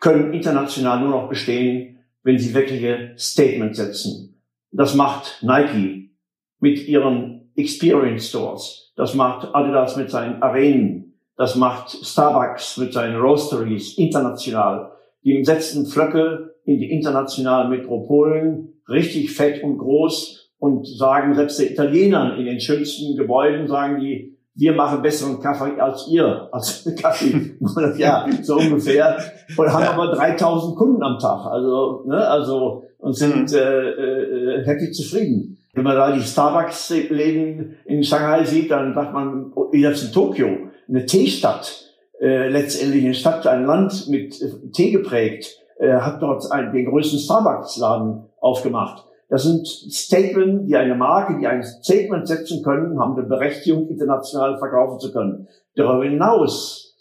[0.00, 4.42] können international nur noch bestehen, wenn sie wirkliche Statements setzen.
[4.72, 6.16] Das macht Nike
[6.58, 8.92] mit ihren Experience Stores.
[8.96, 11.20] Das macht Adidas mit seinen Arenen.
[11.36, 14.92] Das macht Starbucks mit seinen Roasteries international.
[15.22, 21.70] Die setzen Flöcke in die internationalen Metropolen, richtig fett und groß und sagen, selbst der
[21.72, 27.56] Italiener in den schönsten Gebäuden sagen die, wir machen besseren Kaffee als ihr, als Kaffee.
[27.98, 29.18] ja, so ungefähr.
[29.56, 31.46] Und haben aber 3000 Kunden am Tag.
[31.46, 33.56] Also, ne, also, und sind mhm.
[33.56, 35.58] äh, äh, happy zufrieden.
[35.74, 40.48] Wenn man da die Starbucks-Läden in Shanghai sieht, dann sagt man, oh, jetzt in Tokio,
[40.88, 44.42] eine Teestadt, äh, letztendlich eine Stadt, ein Land mit
[44.72, 49.04] Tee geprägt, äh, hat dort einen, den größten Starbucks-Laden aufgemacht.
[49.28, 54.58] Das sind Statements, die eine Marke, die ein Statement setzen können, haben eine Berechtigung, international
[54.58, 55.48] verkaufen zu können.
[55.74, 56.96] Darüber hinaus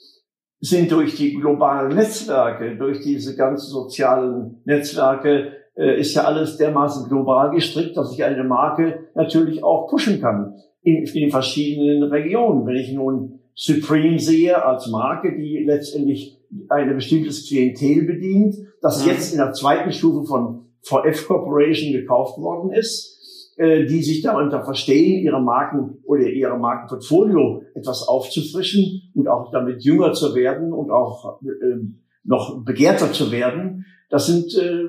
[0.60, 7.08] sind durch die globalen Netzwerke, durch diese ganzen sozialen Netzwerke, äh, ist ja alles dermaßen
[7.08, 12.66] global gestrickt, dass ich eine Marke natürlich auch pushen kann in, in den verschiedenen Regionen.
[12.66, 19.12] Wenn ich nun Supreme sehe als Marke, die letztendlich eine bestimmtes Klientel bedient, das mhm.
[19.12, 24.64] jetzt in der zweiten Stufe von VF Corporation gekauft worden ist, äh, die sich darunter
[24.64, 30.92] verstehen, ihre Marken oder ihre Markenportfolio etwas aufzufrischen und auch damit jünger zu werden und
[30.92, 31.78] auch äh,
[32.24, 33.86] noch begehrter zu werden.
[34.10, 34.86] Das sind äh,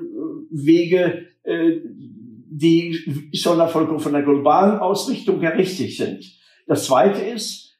[0.51, 1.77] Wege, äh,
[2.49, 6.23] die schon von der globalen Ausrichtung her richtig sind.
[6.67, 7.77] Das Zweite ist,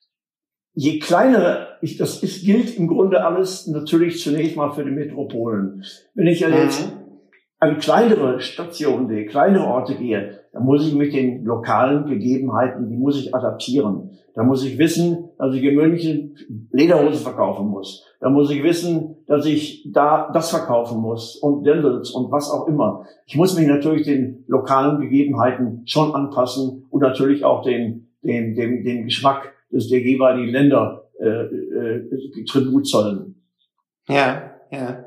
[0.74, 5.84] je kleiner, ich, das ist, gilt im Grunde alles natürlich zunächst mal für die Metropolen.
[6.14, 6.97] Wenn ich jetzt mhm
[7.60, 13.20] an kleinere Stationen kleinere Orte gehe, dann muss ich mit den lokalen Gegebenheiten, die muss
[13.20, 14.12] ich adaptieren.
[14.36, 16.30] Da muss ich wissen, dass ich gewöhnliche
[16.72, 18.06] Lederhose verkaufen muss.
[18.20, 22.68] Da muss ich wissen, dass ich da das verkaufen muss und Dentals und was auch
[22.68, 23.06] immer.
[23.26, 28.84] Ich muss mich natürlich den lokalen Gegebenheiten schon anpassen und natürlich auch den, den, den,
[28.84, 33.42] den Geschmack des der jeweiligen Länder äh, äh, Tribut zollen.
[34.08, 35.07] Ja, ja.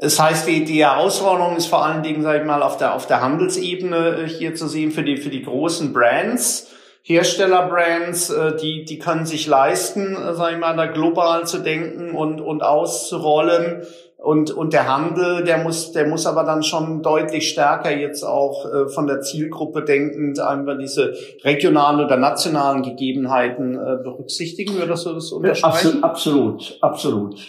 [0.00, 3.06] Das heißt, die, die Herausforderung ist vor allen Dingen, sage ich mal, auf der, auf
[3.06, 6.68] der Handelsebene äh, hier zu sehen für die, für die großen Brands,
[7.02, 12.14] Herstellerbrands, äh, die, die können sich leisten, äh, sag ich mal, da global zu denken
[12.14, 13.82] und, und auszurollen.
[14.16, 18.66] Und, und der Handel, der muss, der muss aber dann schon deutlich stärker jetzt auch
[18.88, 24.74] von der Zielgruppe denkend einfach diese regionalen oder nationalen Gegebenheiten berücksichtigen.
[24.76, 26.04] Würdest du das unterschreiben?
[26.04, 27.40] Absolut, absolut,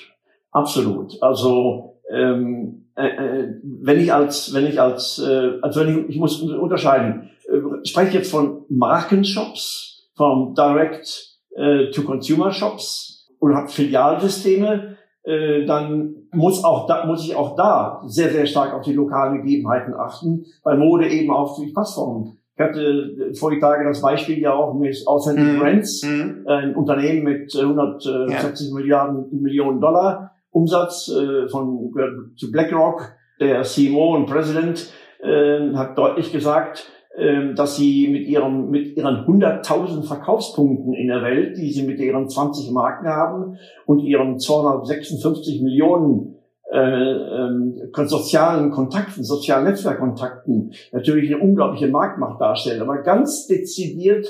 [0.53, 1.21] absolut.
[1.21, 6.17] Also ähm, äh, äh, wenn ich als, wenn ich als, äh, also wenn ich, ich
[6.17, 7.29] muss unterscheiden.
[7.47, 15.65] Äh, spreche jetzt von Markenshops, von Direct äh, to Consumer Shops und habe Filialsysteme äh,
[15.65, 19.93] dann muss auch da, muss ich auch da sehr, sehr stark auf die lokalen Gegebenheiten
[19.93, 22.37] achten, weil Mode eben auf die Passformen.
[22.55, 25.59] Ich hatte äh, vor die Tage das Beispiel ja auch mit Authentic mm.
[25.59, 26.47] Brands, mm.
[26.47, 28.73] ein Unternehmen mit 140 ja.
[28.73, 31.91] Milliarden Millionen Dollar Umsatz äh, von
[32.35, 33.13] zu BlackRock.
[33.39, 36.87] Der CMO und President äh, hat deutlich gesagt,
[37.17, 41.99] ähm, dass sie mit ihrem, mit ihren 100.000 Verkaufspunkten in der Welt, die sie mit
[41.99, 46.35] ihren 20 Marken haben und ihren 256 Millionen
[46.71, 54.25] äh, äh, sozialen Kontakten, sozialen Netzwerkkontakten natürlich eine unglaubliche Marktmacht darstellen, aber ganz dezidiert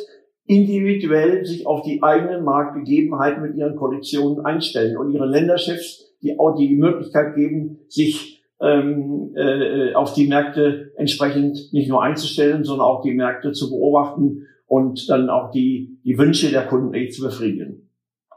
[0.47, 6.55] individuell sich auf die eigenen Marktgegebenheiten mit ihren Kollektionen einstellen und ihre Länderchefs die auch
[6.55, 13.01] die Möglichkeit geben, sich ähm, äh, auf die Märkte entsprechend nicht nur einzustellen, sondern auch
[13.01, 17.89] die Märkte zu beobachten und dann auch die, die Wünsche der Kunden zu befriedigen.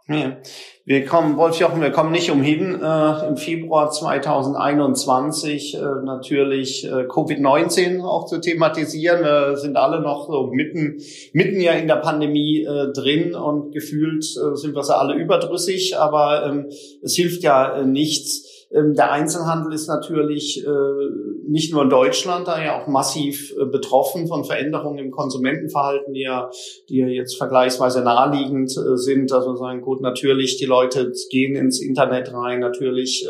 [0.09, 0.39] Ja.
[0.87, 7.07] Wir kommen, Wolf Jochen, wir kommen nicht umhin, äh, im Februar 2021 äh, natürlich äh,
[7.07, 9.23] Covid-19 auch zu thematisieren.
[9.23, 11.01] Wir sind alle noch so mitten,
[11.33, 16.45] mitten ja in der Pandemie äh, drin und gefühlt äh, sind wir alle überdrüssig, aber
[16.45, 16.67] ähm,
[17.01, 22.61] es hilft ja äh, nichts der Einzelhandel ist natürlich äh, nicht nur in Deutschland da
[22.61, 26.51] ja auch massiv äh, betroffen von Veränderungen im Konsumentenverhalten, die ja,
[26.89, 29.33] die ja jetzt vergleichsweise naheliegend äh, sind.
[29.33, 33.27] Also sagen, gut, natürlich, die Leute gehen ins Internet rein, natürlich,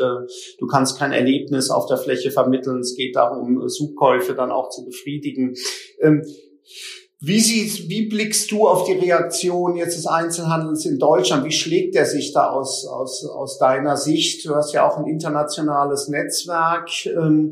[0.59, 2.79] du kannst kein Erlebnis auf der Fläche vermitteln.
[2.79, 5.55] Es geht darum, Suchkäufe dann auch zu befriedigen.
[7.25, 11.43] Wie, siehst, wie blickst du auf die Reaktion jetzt des Einzelhandels in Deutschland?
[11.43, 14.45] Wie schlägt der sich da aus, aus, aus deiner Sicht?
[14.45, 16.87] Du hast ja auch ein internationales Netzwerk.
[17.07, 17.51] Ähm,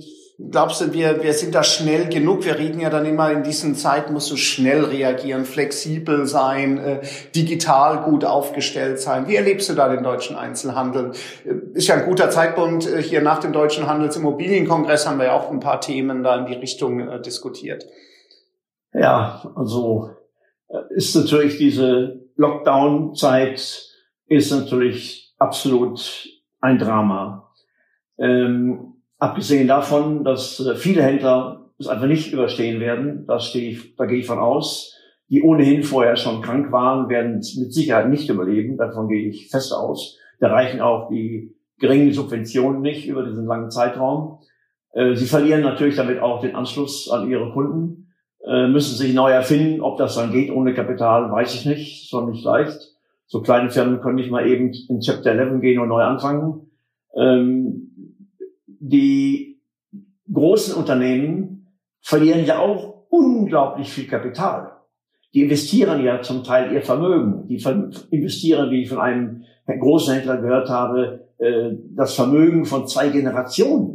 [0.52, 2.46] glaubst du, wir, wir sind da schnell genug?
[2.46, 7.02] Wir reden ja dann immer, in diesen Zeiten musst du schnell reagieren, flexibel sein, äh,
[7.36, 9.28] digital gut aufgestellt sein.
[9.28, 11.14] Wie erlebst du da den deutschen Einzelhandel?
[11.46, 12.86] Äh, ist ja ein guter Zeitpunkt.
[12.86, 16.46] Äh, hier nach dem Deutschen Handelsimmobilienkongress haben wir ja auch ein paar Themen da in
[16.46, 17.88] die Richtung äh, diskutiert.
[18.94, 20.12] Ja, also
[20.70, 23.90] äh, ist natürlich diese Lockdown-Zeit
[24.28, 26.28] ist natürlich absolut
[26.62, 27.52] ein Drama.
[28.18, 33.96] Ähm, abgesehen davon, dass äh, viele Händler es einfach nicht überstehen werden, das stehe ich,
[33.96, 34.98] da gehe ich von aus.
[35.30, 38.78] Die ohnehin vorher schon krank waren, werden es mit Sicherheit nicht überleben.
[38.78, 40.20] Davon gehe ich fest aus.
[40.40, 44.40] Da reichen auch die geringen Subventionen nicht über diesen langen Zeitraum.
[44.92, 48.03] Äh, sie verlieren natürlich damit auch den Anschluss an ihre Kunden.
[48.46, 49.82] Äh, müssen sich neu erfinden.
[49.82, 52.04] Ob das dann geht ohne Kapital, weiß ich nicht.
[52.04, 52.94] Ist doch nicht leicht.
[53.26, 56.68] So kleine Firmen können nicht mal eben in Chapter 11 gehen und neu anfangen.
[57.16, 57.92] Ähm,
[58.68, 59.62] die
[60.32, 61.68] großen Unternehmen
[62.02, 64.72] verlieren ja auch unglaublich viel Kapital.
[65.34, 67.48] Die investieren ja zum Teil ihr Vermögen.
[67.48, 67.64] Die
[68.12, 73.93] investieren, wie ich von einem großen Händler gehört habe, äh, das Vermögen von zwei Generationen,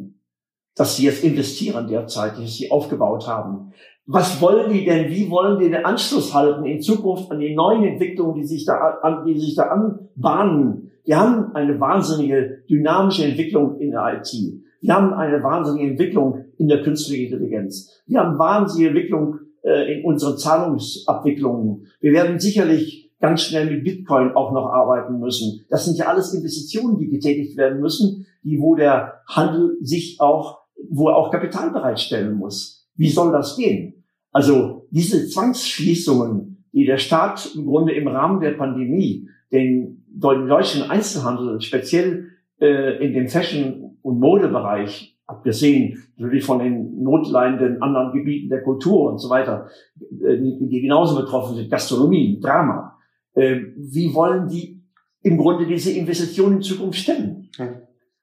[0.79, 3.73] dass sie jetzt investieren derzeit, die sie aufgebaut haben
[4.11, 5.11] was wollen die denn?
[5.11, 8.99] Wie wollen die den Anschluss halten in Zukunft an die neuen Entwicklungen, die sich da,
[9.03, 10.91] an, die sich da anbahnen?
[11.05, 14.33] Wir haben eine wahnsinnige dynamische Entwicklung in der IT.
[14.81, 18.03] Wir haben eine wahnsinnige Entwicklung in der künstlichen Intelligenz.
[18.07, 21.87] Wir haben wahnsinnige Entwicklung äh, in unseren Zahlungsabwicklungen.
[22.01, 25.67] Wir werden sicherlich ganz schnell mit Bitcoin auch noch arbeiten müssen.
[25.69, 30.58] Das sind ja alles Investitionen, die getätigt werden müssen, die wo der Handel sich auch,
[30.91, 32.89] wo er auch Kapital bereitstellen muss.
[32.97, 34.05] Wie soll das gehen?
[34.33, 41.61] Also diese Zwangsschließungen, die der Staat im Grunde im Rahmen der Pandemie den deutschen Einzelhandel,
[41.61, 42.29] speziell
[42.61, 49.13] äh, in dem Fashion- und Modebereich, abgesehen natürlich von den notleidenden anderen Gebieten der Kultur
[49.13, 49.69] und so weiter,
[50.01, 52.99] äh, die genauso betroffen sind, Gastronomie, Drama.
[53.35, 54.83] Äh, wie wollen die
[55.23, 57.49] im Grunde diese Investitionen in Zukunft stemmen?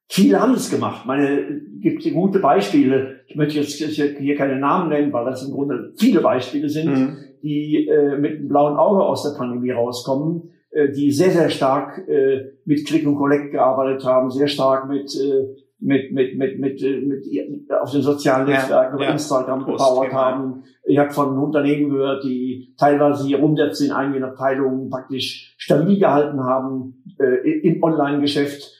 [0.08, 1.06] Viele haben es gemacht.
[1.06, 3.22] Meine, gibt gute Beispiele.
[3.28, 7.18] Ich möchte jetzt hier keine Namen nennen, weil das im Grunde viele Beispiele sind, mhm.
[7.42, 12.08] die äh, mit einem blauen Auge aus der Pandemie rauskommen, äh, die sehr, sehr stark
[12.08, 15.48] äh, mit Click und Collect gearbeitet haben, sehr stark mit, äh,
[15.80, 19.12] mit, mit, mit, mit, äh, mit, mit auf den sozialen Netzwerken, ja, ja.
[19.12, 20.64] Instagram gebaut haben.
[20.86, 26.44] Ich habe von Unternehmen gehört, die teilweise ihre Umsätze in einigen Abteilungen praktisch stabil gehalten
[26.44, 28.72] haben äh, im Online-Geschäft,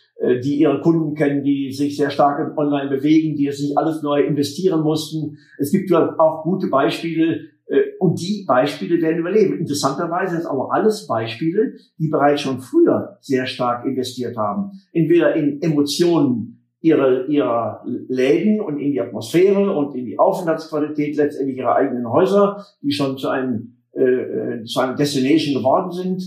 [0.42, 4.82] die ihre Kunden kennen, die sich sehr stark Online bewegen, die sich alles neu investieren
[4.82, 5.38] mussten.
[5.60, 9.60] Es gibt auch gute Beispiele, äh, und die Beispiele werden überleben.
[9.60, 14.72] Interessanterweise sind aber alles Beispiele, die bereits schon früher sehr stark investiert haben.
[14.92, 21.58] Entweder in Emotionen ihrer, ihrer Läden und in die Atmosphäre und in die Aufenthaltsqualität letztendlich
[21.58, 26.22] ihrer eigenen Häuser, die schon zu einem, äh, äh zu einem Destination geworden sind.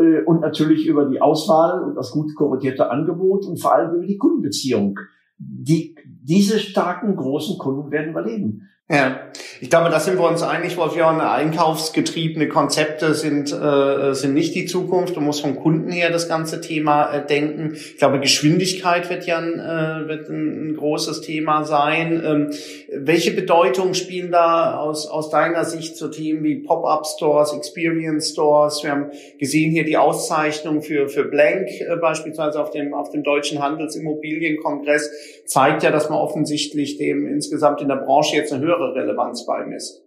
[0.00, 4.06] Äh, und natürlich über die Auswahl und das gut korrigierte Angebot und vor allem über
[4.06, 4.98] die Kundenbeziehung.
[5.38, 8.68] Die, diese starken großen Kunden werden überleben.
[8.92, 9.20] Ja,
[9.60, 14.66] ich glaube, da sind wir uns einig, Wolfjan, einkaufsgetriebene Konzepte sind, äh, sind nicht die
[14.66, 15.14] Zukunft.
[15.14, 17.74] Du musst vom Kunden her das ganze Thema äh, denken.
[17.74, 22.20] Ich glaube, Geschwindigkeit wird ja ein, äh, wird ein großes Thema sein.
[22.26, 22.50] Ähm,
[22.92, 28.82] welche Bedeutung spielen da aus, aus deiner Sicht so Themen wie Pop-up-Stores, Experience-Stores?
[28.82, 33.22] Wir haben gesehen hier die Auszeichnung für, für Blank äh, beispielsweise auf dem, auf dem
[33.22, 35.10] Deutschen Handelsimmobilienkongress
[35.44, 39.46] zeigt ja, dass man offensichtlich dem insgesamt in der Branche jetzt eine höhere höhere Relevanz
[39.46, 40.02] beimisst?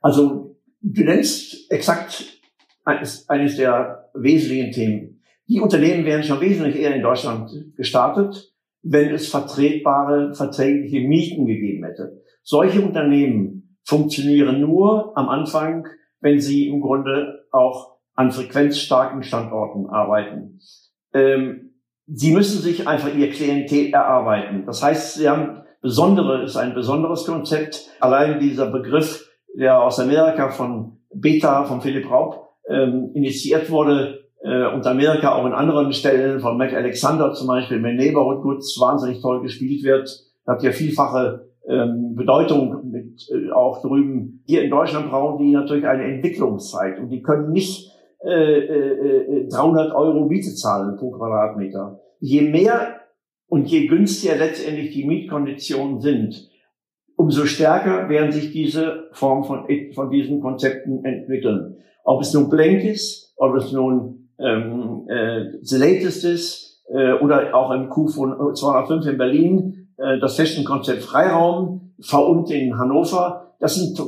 [0.00, 2.40] Also du nennst exakt
[2.84, 5.22] eines, eines der wesentlichen Themen.
[5.48, 11.84] Die Unternehmen wären schon wesentlich eher in Deutschland gestartet, wenn es vertretbare, verträgliche Mieten gegeben
[11.84, 12.22] hätte.
[12.42, 15.86] Solche Unternehmen funktionieren nur am Anfang,
[16.20, 20.60] wenn sie im Grunde auch an frequenzstarken Standorten arbeiten.
[21.14, 21.74] Ähm,
[22.06, 24.66] sie müssen sich einfach ihr Klientel erarbeiten.
[24.66, 27.88] Das heißt, sie haben Besondere ist ein besonderes Konzept.
[28.00, 34.66] Allein dieser Begriff, der aus Amerika von Beta, von Philipp Raub, ähm, initiiert wurde, äh,
[34.72, 39.20] und Amerika auch in anderen Stellen, von Mac Alexander zum Beispiel, wenn Neighborhood Goods wahnsinnig
[39.20, 40.08] toll gespielt wird,
[40.46, 44.42] hat ja vielfache ähm, Bedeutung mit äh, auch drüben.
[44.46, 47.90] Hier in Deutschland brauchen die natürlich eine Entwicklungszeit und die können nicht
[48.24, 52.00] äh, äh, 300 äh, Euro Miete zahlen pro Quadratmeter.
[52.20, 52.97] Je mehr
[53.48, 56.48] und je günstiger letztendlich die Mietkonditionen sind,
[57.16, 61.78] umso stärker werden sich diese Form von, von diesen Konzepten entwickeln.
[62.04, 67.54] Ob es nun Blank ist, ob es nun ähm, äh, The Latest ist äh, oder
[67.54, 73.54] auch im Q von 205 in Berlin, äh, das Fashion-Konzept Freiraum, V in Hannover.
[73.58, 74.00] Das sind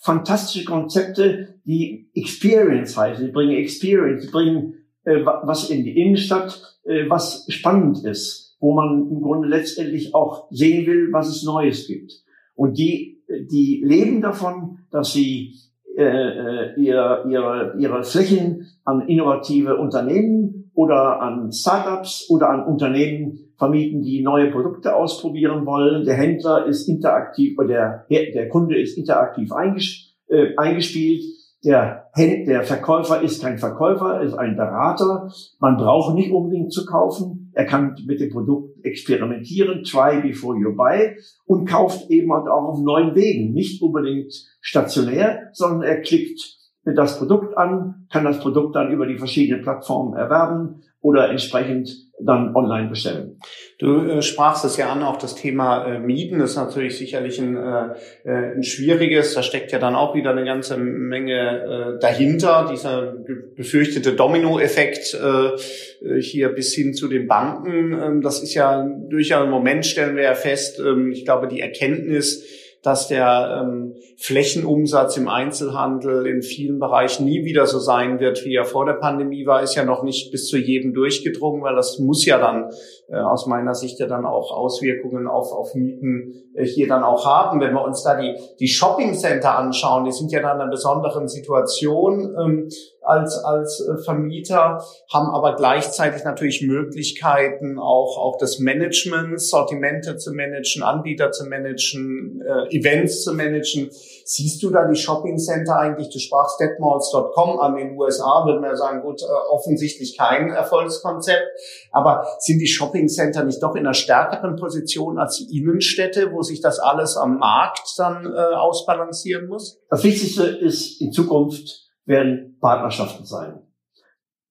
[0.00, 3.24] fantastische Konzepte, die Experience heißen.
[3.24, 4.74] Die bringen Experience, die bringen
[5.04, 10.48] äh, was in die Innenstadt, äh, was spannend ist wo man im Grunde letztendlich auch
[10.50, 12.12] sehen will, was es Neues gibt.
[12.54, 15.54] Und die, die leben davon, dass sie
[15.96, 23.50] äh, äh ihre, ihre, ihre Flächen an innovative Unternehmen oder an Startups oder an Unternehmen
[23.56, 26.04] vermieten, die neue Produkte ausprobieren wollen.
[26.04, 30.06] Der Händler ist interaktiv oder der, der Kunde ist interaktiv eingespielt.
[30.28, 31.22] Äh, eingespielt
[31.64, 35.30] der, der Verkäufer ist kein Verkäufer, ist ein Berater.
[35.58, 37.39] Man braucht nicht unbedingt zu kaufen.
[37.52, 42.64] Er kann mit dem Produkt experimentieren, try before you buy und kauft eben halt auch
[42.64, 43.52] auf neuen Wegen.
[43.52, 49.18] Nicht unbedingt stationär, sondern er klickt das Produkt an, kann das Produkt dann über die
[49.18, 53.38] verschiedenen Plattformen erwerben oder entsprechend dann online bestellen.
[53.78, 57.56] Du äh, sprachst es ja an, auch das Thema äh, Mieten ist natürlich sicherlich ein,
[57.56, 59.34] äh, äh, ein schwieriges.
[59.34, 62.68] Da steckt ja dann auch wieder eine ganze Menge äh, dahinter.
[62.70, 63.14] Dieser
[63.56, 67.98] befürchtete Dominoeffekt äh, äh, hier bis hin zu den Banken.
[67.98, 70.78] Ähm, das ist ja durchaus im Moment stellen wir ja fest.
[70.78, 72.44] Ähm, ich glaube, die Erkenntnis
[72.82, 78.54] dass der ähm, Flächenumsatz im Einzelhandel in vielen Bereichen nie wieder so sein wird, wie
[78.54, 81.98] er vor der Pandemie war, ist ja noch nicht bis zu jedem durchgedrungen, weil das
[81.98, 82.70] muss ja dann
[83.08, 87.26] äh, aus meiner Sicht ja dann auch Auswirkungen auf, auf Mieten äh, hier dann auch
[87.26, 87.60] haben.
[87.60, 90.70] Wenn wir uns da die, die Shopping Center anschauen, die sind ja dann in einer
[90.70, 92.34] besonderen Situation.
[92.40, 92.68] Ähm,
[93.10, 100.32] als, als äh, Vermieter, haben aber gleichzeitig natürlich Möglichkeiten, auch, auch das Management, Sortimente zu
[100.32, 103.90] managen, Anbieter zu managen, äh, Events zu managen.
[104.24, 106.10] Siehst du da die Shopping Center eigentlich?
[106.10, 111.42] Du sprachst deadmalls.com an den USA, würde man ja sagen, gut, äh, offensichtlich kein Erfolgskonzept.
[111.90, 116.42] Aber sind die Shopping Center nicht doch in einer stärkeren Position als die Innenstädte, wo
[116.42, 119.80] sich das alles am Markt dann äh, ausbalancieren muss?
[119.90, 123.60] Das Wichtigste ist in Zukunft, werden Partnerschaften sein.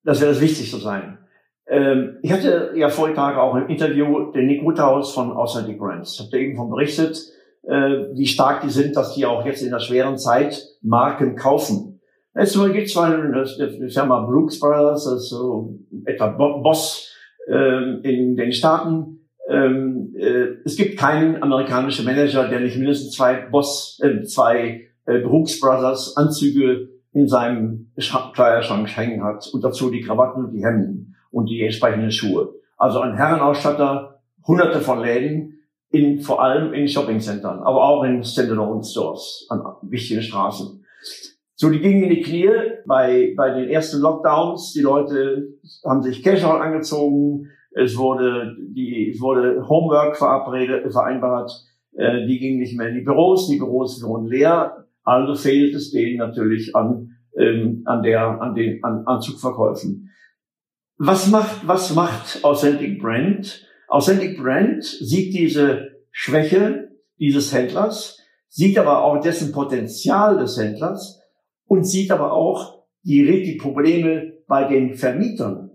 [0.02, 1.18] Das wird das Wichtigste sein.
[1.68, 6.14] Ähm, ich hatte ja vorige Tage auch im Interview den Nick Woodhouse von Authentic Brands.
[6.14, 7.20] Ich habe eben von berichtet,
[7.62, 12.00] äh, wie stark die sind, dass die auch jetzt in der schweren Zeit Marken kaufen.
[12.34, 13.46] Jetzt gibt es zwar eine
[13.88, 17.12] Firma Brooks Brothers, also etwa Boss
[17.48, 19.20] äh, in den Staaten,
[19.50, 25.18] ähm, äh, es gibt keinen amerikanischen Manager, der nicht mindestens zwei Boss, äh, zwei äh,
[25.18, 27.92] Brooks Brothers Anzüge in seinem
[28.34, 32.54] Kleiderschrank hängen hat und dazu die Krawatten und die Hemden und die entsprechenden Schuhe.
[32.76, 38.82] Also ein Herrenausstatter, hunderte von Läden, in, vor allem in Shoppingcentern, aber auch in Standalone
[38.84, 40.84] Stores an wichtigen Straßen.
[41.56, 42.48] So, die gingen in die Knie
[42.86, 44.72] bei, bei den ersten Lockdowns.
[44.72, 45.48] Die Leute
[45.84, 47.48] haben sich casual angezogen.
[47.72, 51.52] Es wurde, die, es wurde Homework verabredet, vereinbart.
[51.92, 53.48] Äh, die gingen nicht mehr in die Büros.
[53.48, 54.86] Die Büros wurden leer.
[55.10, 60.08] Also fehlt es denen natürlich an, ähm, an der, an den, an Anzugverkäufen.
[60.98, 63.66] Was macht, was macht Authentic Brand?
[63.88, 71.20] Authentic Brand sieht diese Schwäche dieses Händlers, sieht aber auch dessen Potenzial des Händlers
[71.66, 75.70] und sieht aber auch die, die Probleme bei den Vermietern.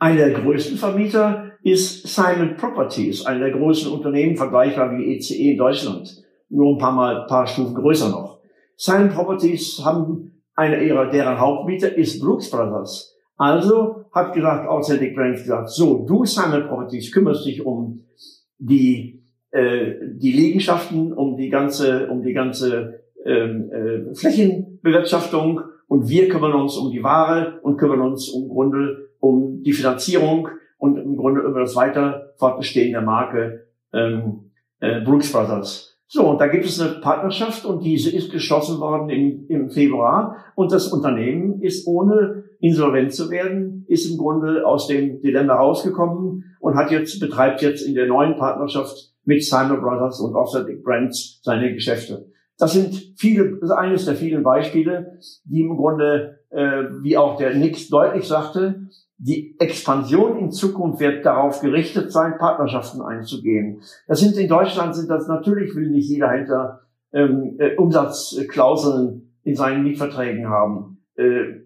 [0.00, 5.52] Einer der größten Vermieter ist Simon Properties, einer der größten Unternehmen, vergleichbar wie ECE e
[5.52, 6.24] in Deutschland.
[6.50, 8.29] Nur ein paar Mal, paar Stufen größer noch.
[8.82, 13.14] Simon Properties haben einer ihrer, deren Hauptmieter ist Brooks Brothers.
[13.36, 18.06] Also hat gesagt, Authentic Brands gesagt, so, du Simon Properties kümmerst dich um
[18.56, 26.30] die, äh, die Liegenschaften, um die ganze, um die ganze ähm, äh, Flächenbewirtschaftung und wir
[26.30, 31.18] kümmern uns um die Ware und kümmern uns im Grunde um die Finanzierung und im
[31.18, 35.89] Grunde über das weiter Fortbestehen der Marke ähm, äh, Brooks Brothers.
[36.12, 40.38] So, und da gibt es eine Partnerschaft und diese ist geschlossen worden im, im Februar
[40.56, 46.56] und das Unternehmen ist ohne insolvent zu werden, ist im Grunde aus dem Dilemma rausgekommen
[46.58, 51.38] und hat jetzt, betreibt jetzt in der neuen Partnerschaft mit Simon Brothers und Authentic Brands
[51.44, 52.26] seine Geschäfte.
[52.58, 57.36] Das sind viele, das ist eines der vielen Beispiele, die im Grunde, äh, wie auch
[57.36, 58.88] der Nix deutlich sagte,
[59.22, 63.82] die Expansion in Zukunft wird darauf gerichtet sein, Partnerschaften einzugehen.
[64.06, 66.80] Das sind in Deutschland sind das natürlich will nicht jeder Händler
[67.12, 71.60] ähm, äh, Umsatzklauseln in seinen Mietverträgen haben äh,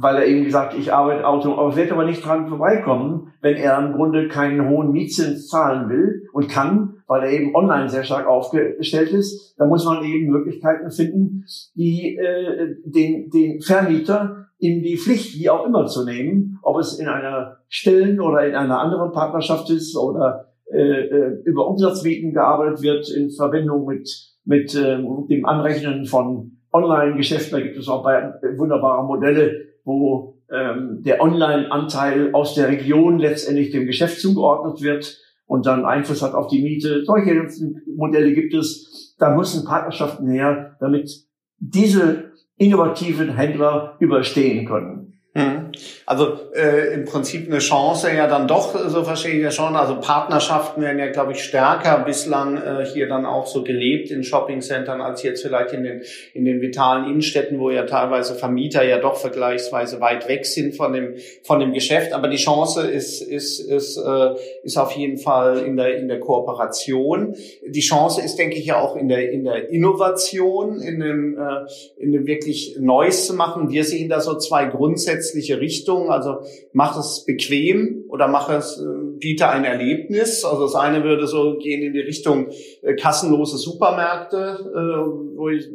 [0.00, 3.78] weil er eben gesagt, ich arbeite Auto, aber wird aber nicht dran vorbeikommen, wenn er
[3.78, 8.26] im Grunde keinen hohen Mietzins zahlen will und kann, weil er eben online sehr stark
[8.26, 9.54] aufgestellt ist.
[9.58, 11.44] Da muss man eben Möglichkeiten finden,
[11.74, 16.98] die äh, den, den Vermieter in die Pflicht, wie auch immer, zu nehmen, ob es
[16.98, 22.82] in einer Stellen oder in einer anderen Partnerschaft ist oder äh, äh über Umsatzmieten gearbeitet
[22.82, 24.08] wird in Verbindung mit
[24.44, 24.96] mit äh,
[25.28, 32.54] dem Anrechnen von Online-Geschäft, da gibt es auch wunderbare Modelle, wo ähm, der Online-Anteil aus
[32.54, 37.04] der Region letztendlich dem Geschäft zugeordnet wird und dann Einfluss hat auf die Miete.
[37.04, 37.48] Solche
[37.96, 39.16] Modelle gibt es.
[39.18, 41.10] Da müssen Partnerschaften her, damit
[41.58, 45.14] diese innovativen Händler überstehen können.
[45.34, 45.67] Mhm.
[46.06, 49.76] Also äh, im Prinzip eine Chance ja dann doch, so verstehe ich ja schon.
[49.76, 54.24] Also Partnerschaften werden ja, glaube ich, stärker bislang äh, hier dann auch so gelebt in
[54.24, 56.02] Shoppingcentern als jetzt vielleicht in den
[56.34, 60.92] in den vitalen Innenstädten, wo ja teilweise Vermieter ja doch vergleichsweise weit weg sind von
[60.92, 62.12] dem von dem Geschäft.
[62.12, 66.20] Aber die Chance ist ist ist äh, ist auf jeden Fall in der in der
[66.20, 67.34] Kooperation.
[67.66, 72.02] Die Chance ist, denke ich, ja auch in der in der Innovation, in dem äh,
[72.02, 73.70] in dem wirklich Neues zu machen.
[73.70, 76.10] Wir sehen da so zwei grundsätzliche Richtung.
[76.10, 76.40] Also
[76.72, 80.44] mach es bequem oder mach es, äh, biete ein Erlebnis.
[80.44, 82.48] Also das eine würde so gehen in die Richtung
[82.82, 85.68] äh, kassenlose Supermärkte, äh, wo ich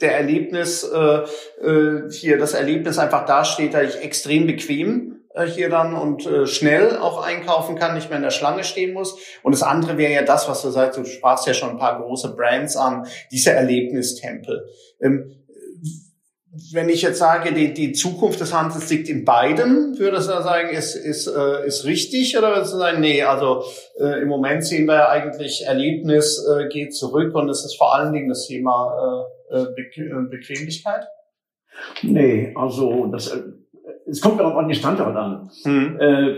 [0.00, 1.22] der Erlebnis äh,
[1.62, 6.46] äh, hier das Erlebnis einfach dasteht, da ich extrem bequem äh, hier dann und äh,
[6.46, 9.16] schnell auch einkaufen kann, nicht mehr in der Schlange stehen muss.
[9.42, 12.00] Und das andere wäre ja das, was du sagst, du sprachst ja schon ein paar
[12.00, 14.66] große Brands an, diese Erlebnistempel.
[15.00, 15.39] Ähm,
[16.72, 20.70] wenn ich jetzt sage, die, die Zukunft des Handels liegt in beidem, würde du sagen,
[20.70, 23.62] ist, ist, äh, ist richtig oder würdest du sagen, nee, also
[24.00, 27.94] äh, im Moment sehen wir ja eigentlich, Erlebnis äh, geht zurück und es ist vor
[27.94, 31.06] allen Dingen das Thema äh, äh Be äh, Bequemlichkeit?
[32.02, 33.42] Nee, also das, äh,
[34.06, 35.50] es kommt auch an die Standort an.
[35.62, 36.00] Hm.
[36.00, 36.32] Äh,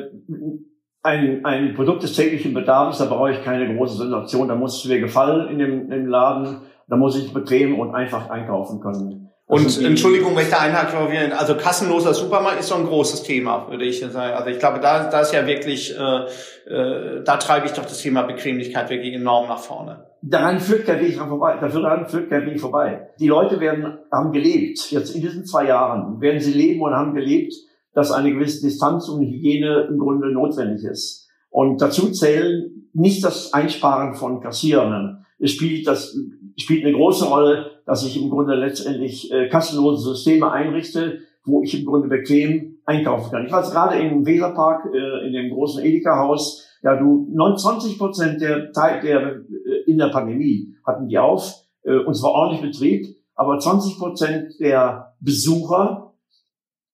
[1.02, 4.88] ein, ein Produkt des täglichen Bedarfs, da brauche ich keine große Sensation, da muss es
[4.90, 9.31] mir gefallen in dem, im Laden, da muss ich bequem und einfach einkaufen können.
[9.52, 10.96] Und Entschuldigung, wenn ich da einhake,
[11.38, 14.34] also kassenloser Supermarkt ist so ein großes Thema, würde ich sagen.
[14.34, 17.98] Also ich glaube, da, da ist ja wirklich, äh, äh, da treibe ich doch das
[17.98, 20.06] Thema Bequemlichkeit wirklich enorm nach vorne.
[20.22, 21.58] Daran führt kein Weg vorbei.
[21.60, 23.10] Daran führt kein Weg vorbei.
[23.20, 27.14] Die Leute werden, haben gelebt, jetzt in diesen zwei Jahren, werden sie leben und haben
[27.14, 27.52] gelebt,
[27.92, 31.28] dass eine gewisse Distanz und Hygiene im Grunde notwendig ist.
[31.50, 35.26] Und dazu zählen nicht das Einsparen von Kassierern.
[35.38, 36.16] Es spielt das
[36.56, 41.78] spielt eine große Rolle, dass ich im Grunde letztendlich äh, kassenlose Systeme einrichte, wo ich
[41.78, 43.46] im Grunde bequem einkaufen kann.
[43.46, 46.68] Ich war jetzt gerade im Weserpark, äh, in dem großen Edeka-Haus.
[46.82, 51.96] Ja, du, 29 Prozent der, Teil, der äh, in der Pandemie hatten die auf, äh,
[51.96, 56.14] und zwar ordentlich Betrieb, aber 20 Prozent der Besucher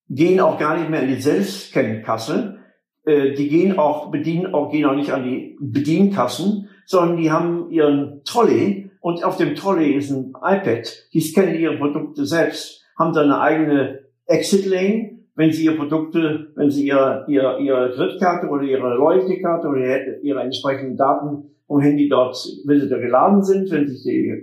[0.09, 2.59] gehen auch gar nicht mehr in die Selbstkennkasse.
[3.04, 7.70] Äh, die gehen auch, bedienen auch, gehen auch nicht an die Bedienkassen, sondern die haben
[7.70, 11.09] ihren Trolley und auf dem Trolley ist ein iPad.
[11.12, 16.48] Die scannen ihre Produkte selbst, haben da eine eigene Exit Lane wenn Sie Ihre Produkte,
[16.56, 22.09] wenn Sie Ihre, Ihre, Ihre Kreditkarte oder Ihre Loyalty-Karte oder Ihre entsprechenden Daten vom Handy
[22.09, 22.36] dort,
[22.66, 24.34] wenn sie da geladen sind, wenn sich die,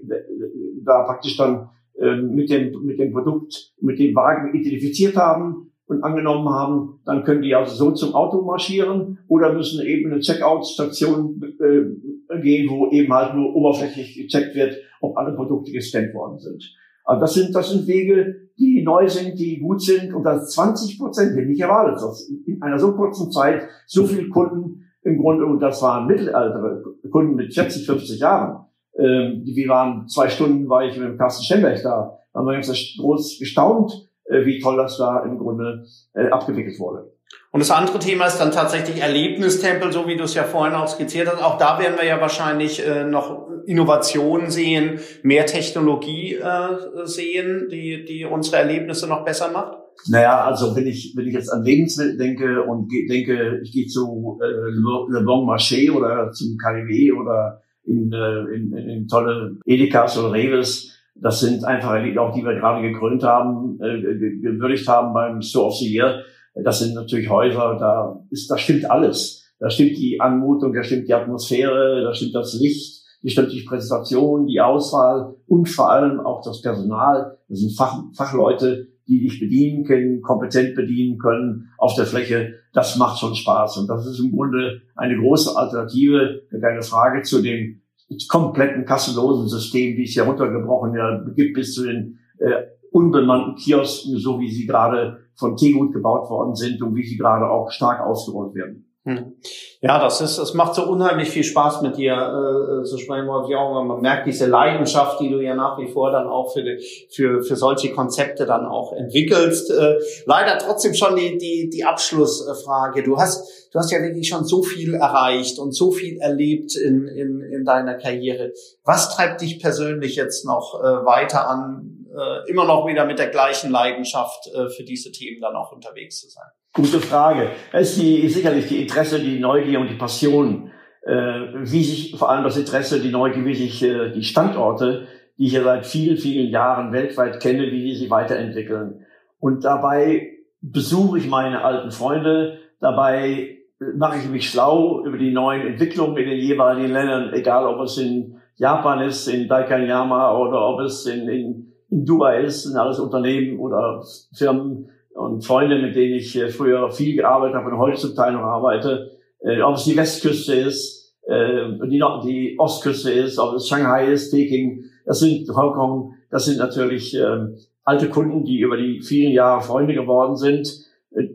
[0.85, 6.01] da praktisch dann äh, mit dem, mit dem Produkt, mit dem Wagen identifiziert haben und
[6.01, 11.41] angenommen haben, dann können die also so zum Auto marschieren oder müssen eben eine Checkout-Station
[11.59, 12.04] äh,
[12.45, 16.63] gehen, wo eben halt nur oberflächlich gecheckt wird, ob alle Produkte gescannt worden sind.
[17.03, 20.97] Also das sind, das sind Wege, die neu sind, die gut sind und das 20
[20.97, 25.45] Prozent, hätte ich erwartet, dass in einer so kurzen Zeit so viele Kunden im Grunde,
[25.45, 26.81] und das waren mittelaltere
[27.11, 28.65] Kunden mit 40, 50 Jahren,
[28.97, 32.53] ähm, wir waren zwei Stunden, war ich mit dem Carsten Schemberg da, da haben wir
[32.53, 37.11] ganz groß gestaunt, äh, wie toll das da im Grunde äh, abgewickelt wurde.
[37.55, 40.89] Und das andere Thema ist dann tatsächlich Erlebnistempel, so wie du es ja vorhin auch
[40.89, 41.41] skizziert hast.
[41.41, 48.03] Auch da werden wir ja wahrscheinlich äh, noch Innovationen sehen, mehr Technologie äh, sehen, die,
[48.03, 49.77] die unsere Erlebnisse noch besser macht?
[50.09, 54.37] Naja, also wenn ich, wenn ich jetzt an Lebensmittel denke und denke, ich gehe zu
[54.41, 60.33] äh, Le Bon Marché oder zum KDW oder in, äh, in, in, tolle Edekas oder
[60.33, 64.01] Reves, das sind einfach auch die wir gerade gekrönt haben, äh,
[64.41, 66.19] gewürdigt haben beim Store of the Year
[66.63, 69.43] das sind natürlich Häuser, da ist, da stimmt alles.
[69.59, 73.63] Da stimmt die Anmutung, da stimmt die Atmosphäre, da stimmt das Licht, da stimmt die
[73.63, 77.37] Präsentation, die Auswahl und vor allem auch das Personal.
[77.47, 82.55] Das sind Fach, Fachleute, die dich bedienen können, kompetent bedienen können auf der Fläche.
[82.73, 83.77] Das macht schon Spaß.
[83.77, 87.81] Und das ist im Grunde eine große Alternative, keine Frage, zu dem
[88.27, 92.63] kompletten kassenlosen System, wie es ja runtergebrochen ja, gibt, bis zu den äh,
[92.95, 97.49] unbemannten Kiosken, so wie sie gerade von Tegut gebaut worden sind und wie sie gerade
[97.49, 98.89] auch stark ausgerollt werden.
[99.03, 99.35] Hm.
[99.81, 104.01] Ja, das ist, es macht so unheimlich viel Spaß mit dir äh, zu sprechen, Man
[104.01, 107.55] merkt diese Leidenschaft, die du ja nach wie vor dann auch für, die, für, für
[107.55, 109.69] solche Konzepte dann auch entwickelst.
[109.69, 113.03] Äh, leider trotzdem schon die, die, die Abschlussfrage.
[113.03, 117.07] Du hast, du hast ja wirklich schon so viel erreicht und so viel erlebt in,
[117.07, 118.53] in, in deiner Karriere.
[118.85, 123.27] Was treibt dich persönlich jetzt noch äh, weiter an, äh, immer noch wieder mit der
[123.27, 126.45] gleichen Leidenschaft äh, für diese Themen dann auch unterwegs zu sein?
[126.73, 127.51] Gute Frage.
[127.71, 130.71] Es ist die, sicherlich die Interesse, die Neugier und die Passion,
[131.03, 135.07] äh, wie sich vor allem das Interesse, die Neugier, wie sich äh, die Standorte,
[135.37, 139.05] die ich ja seit vielen, vielen Jahren weltweit kenne, wie die sich weiterentwickeln.
[139.39, 143.57] Und dabei besuche ich meine alten Freunde, dabei
[143.95, 147.97] mache ich mich schlau über die neuen Entwicklungen in den jeweiligen Ländern, egal ob es
[147.97, 152.99] in Japan ist, in Daikanyama oder ob es in, in in Dubai ist, sind alles
[152.99, 157.99] Unternehmen oder Firmen und Freunde, mit denen ich äh, früher viel gearbeitet habe und heute
[157.99, 159.11] zum Teil noch arbeite.
[159.39, 164.31] Äh, ob es die Westküste ist, äh, die, die Ostküste ist, ob es Shanghai ist,
[164.31, 167.47] Peking, das sind Hongkong, das sind natürlich äh,
[167.83, 170.67] alte Kunden, die über die vielen Jahre Freunde geworden sind.
[171.11, 171.29] Äh,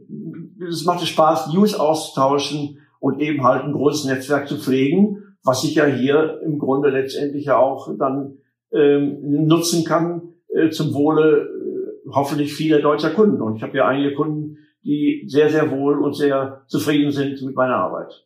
[0.68, 5.76] es macht Spaß, News auszutauschen und eben halt ein großes Netzwerk zu pflegen, was ich
[5.76, 8.38] ja hier im Grunde letztendlich ja auch dann
[8.72, 13.40] ähm, nutzen kann, äh, zum Wohle äh, hoffentlich vieler deutscher Kunden.
[13.40, 17.54] Und ich habe ja einige Kunden, die sehr, sehr wohl und sehr zufrieden sind mit
[17.54, 18.24] meiner Arbeit.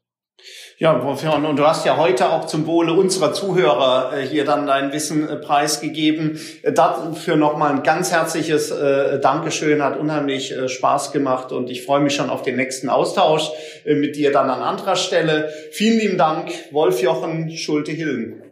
[0.78, 4.66] Ja, Wolfgang, und du hast ja heute auch zum Wohle unserer Zuhörer äh, hier dann
[4.66, 6.38] dein Wissen äh, preisgegeben.
[6.62, 8.74] Äh, dafür nochmal ein ganz herzliches
[9.22, 13.50] Dankeschön, hat unheimlich Spaß gemacht und ich freue mich schon auf den nächsten Austausch
[13.86, 15.50] mit dir dann an anderer Stelle.
[15.70, 18.42] Vielen lieben Dank, Wolf-Jochen Schulte-Hillen.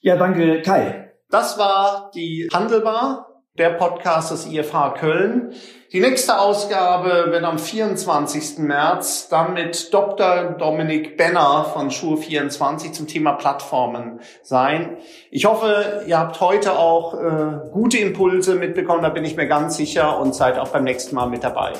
[0.00, 1.01] Ja, danke, Kai.
[1.32, 3.26] Das war die Handelbar,
[3.56, 5.54] der Podcast des IFH Köln.
[5.90, 8.58] Die nächste Ausgabe wird am 24.
[8.58, 10.56] März dann mit Dr.
[10.58, 14.98] Dominik Benner von Schur 24 zum Thema Plattformen sein.
[15.30, 19.78] Ich hoffe, ihr habt heute auch äh, gute Impulse mitbekommen, da bin ich mir ganz
[19.78, 21.72] sicher und seid auch beim nächsten Mal mit dabei.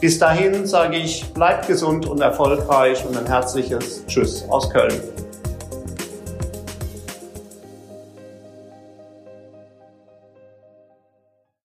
[0.00, 4.94] Bis dahin sage ich, bleibt gesund und erfolgreich und ein herzliches Tschüss aus Köln.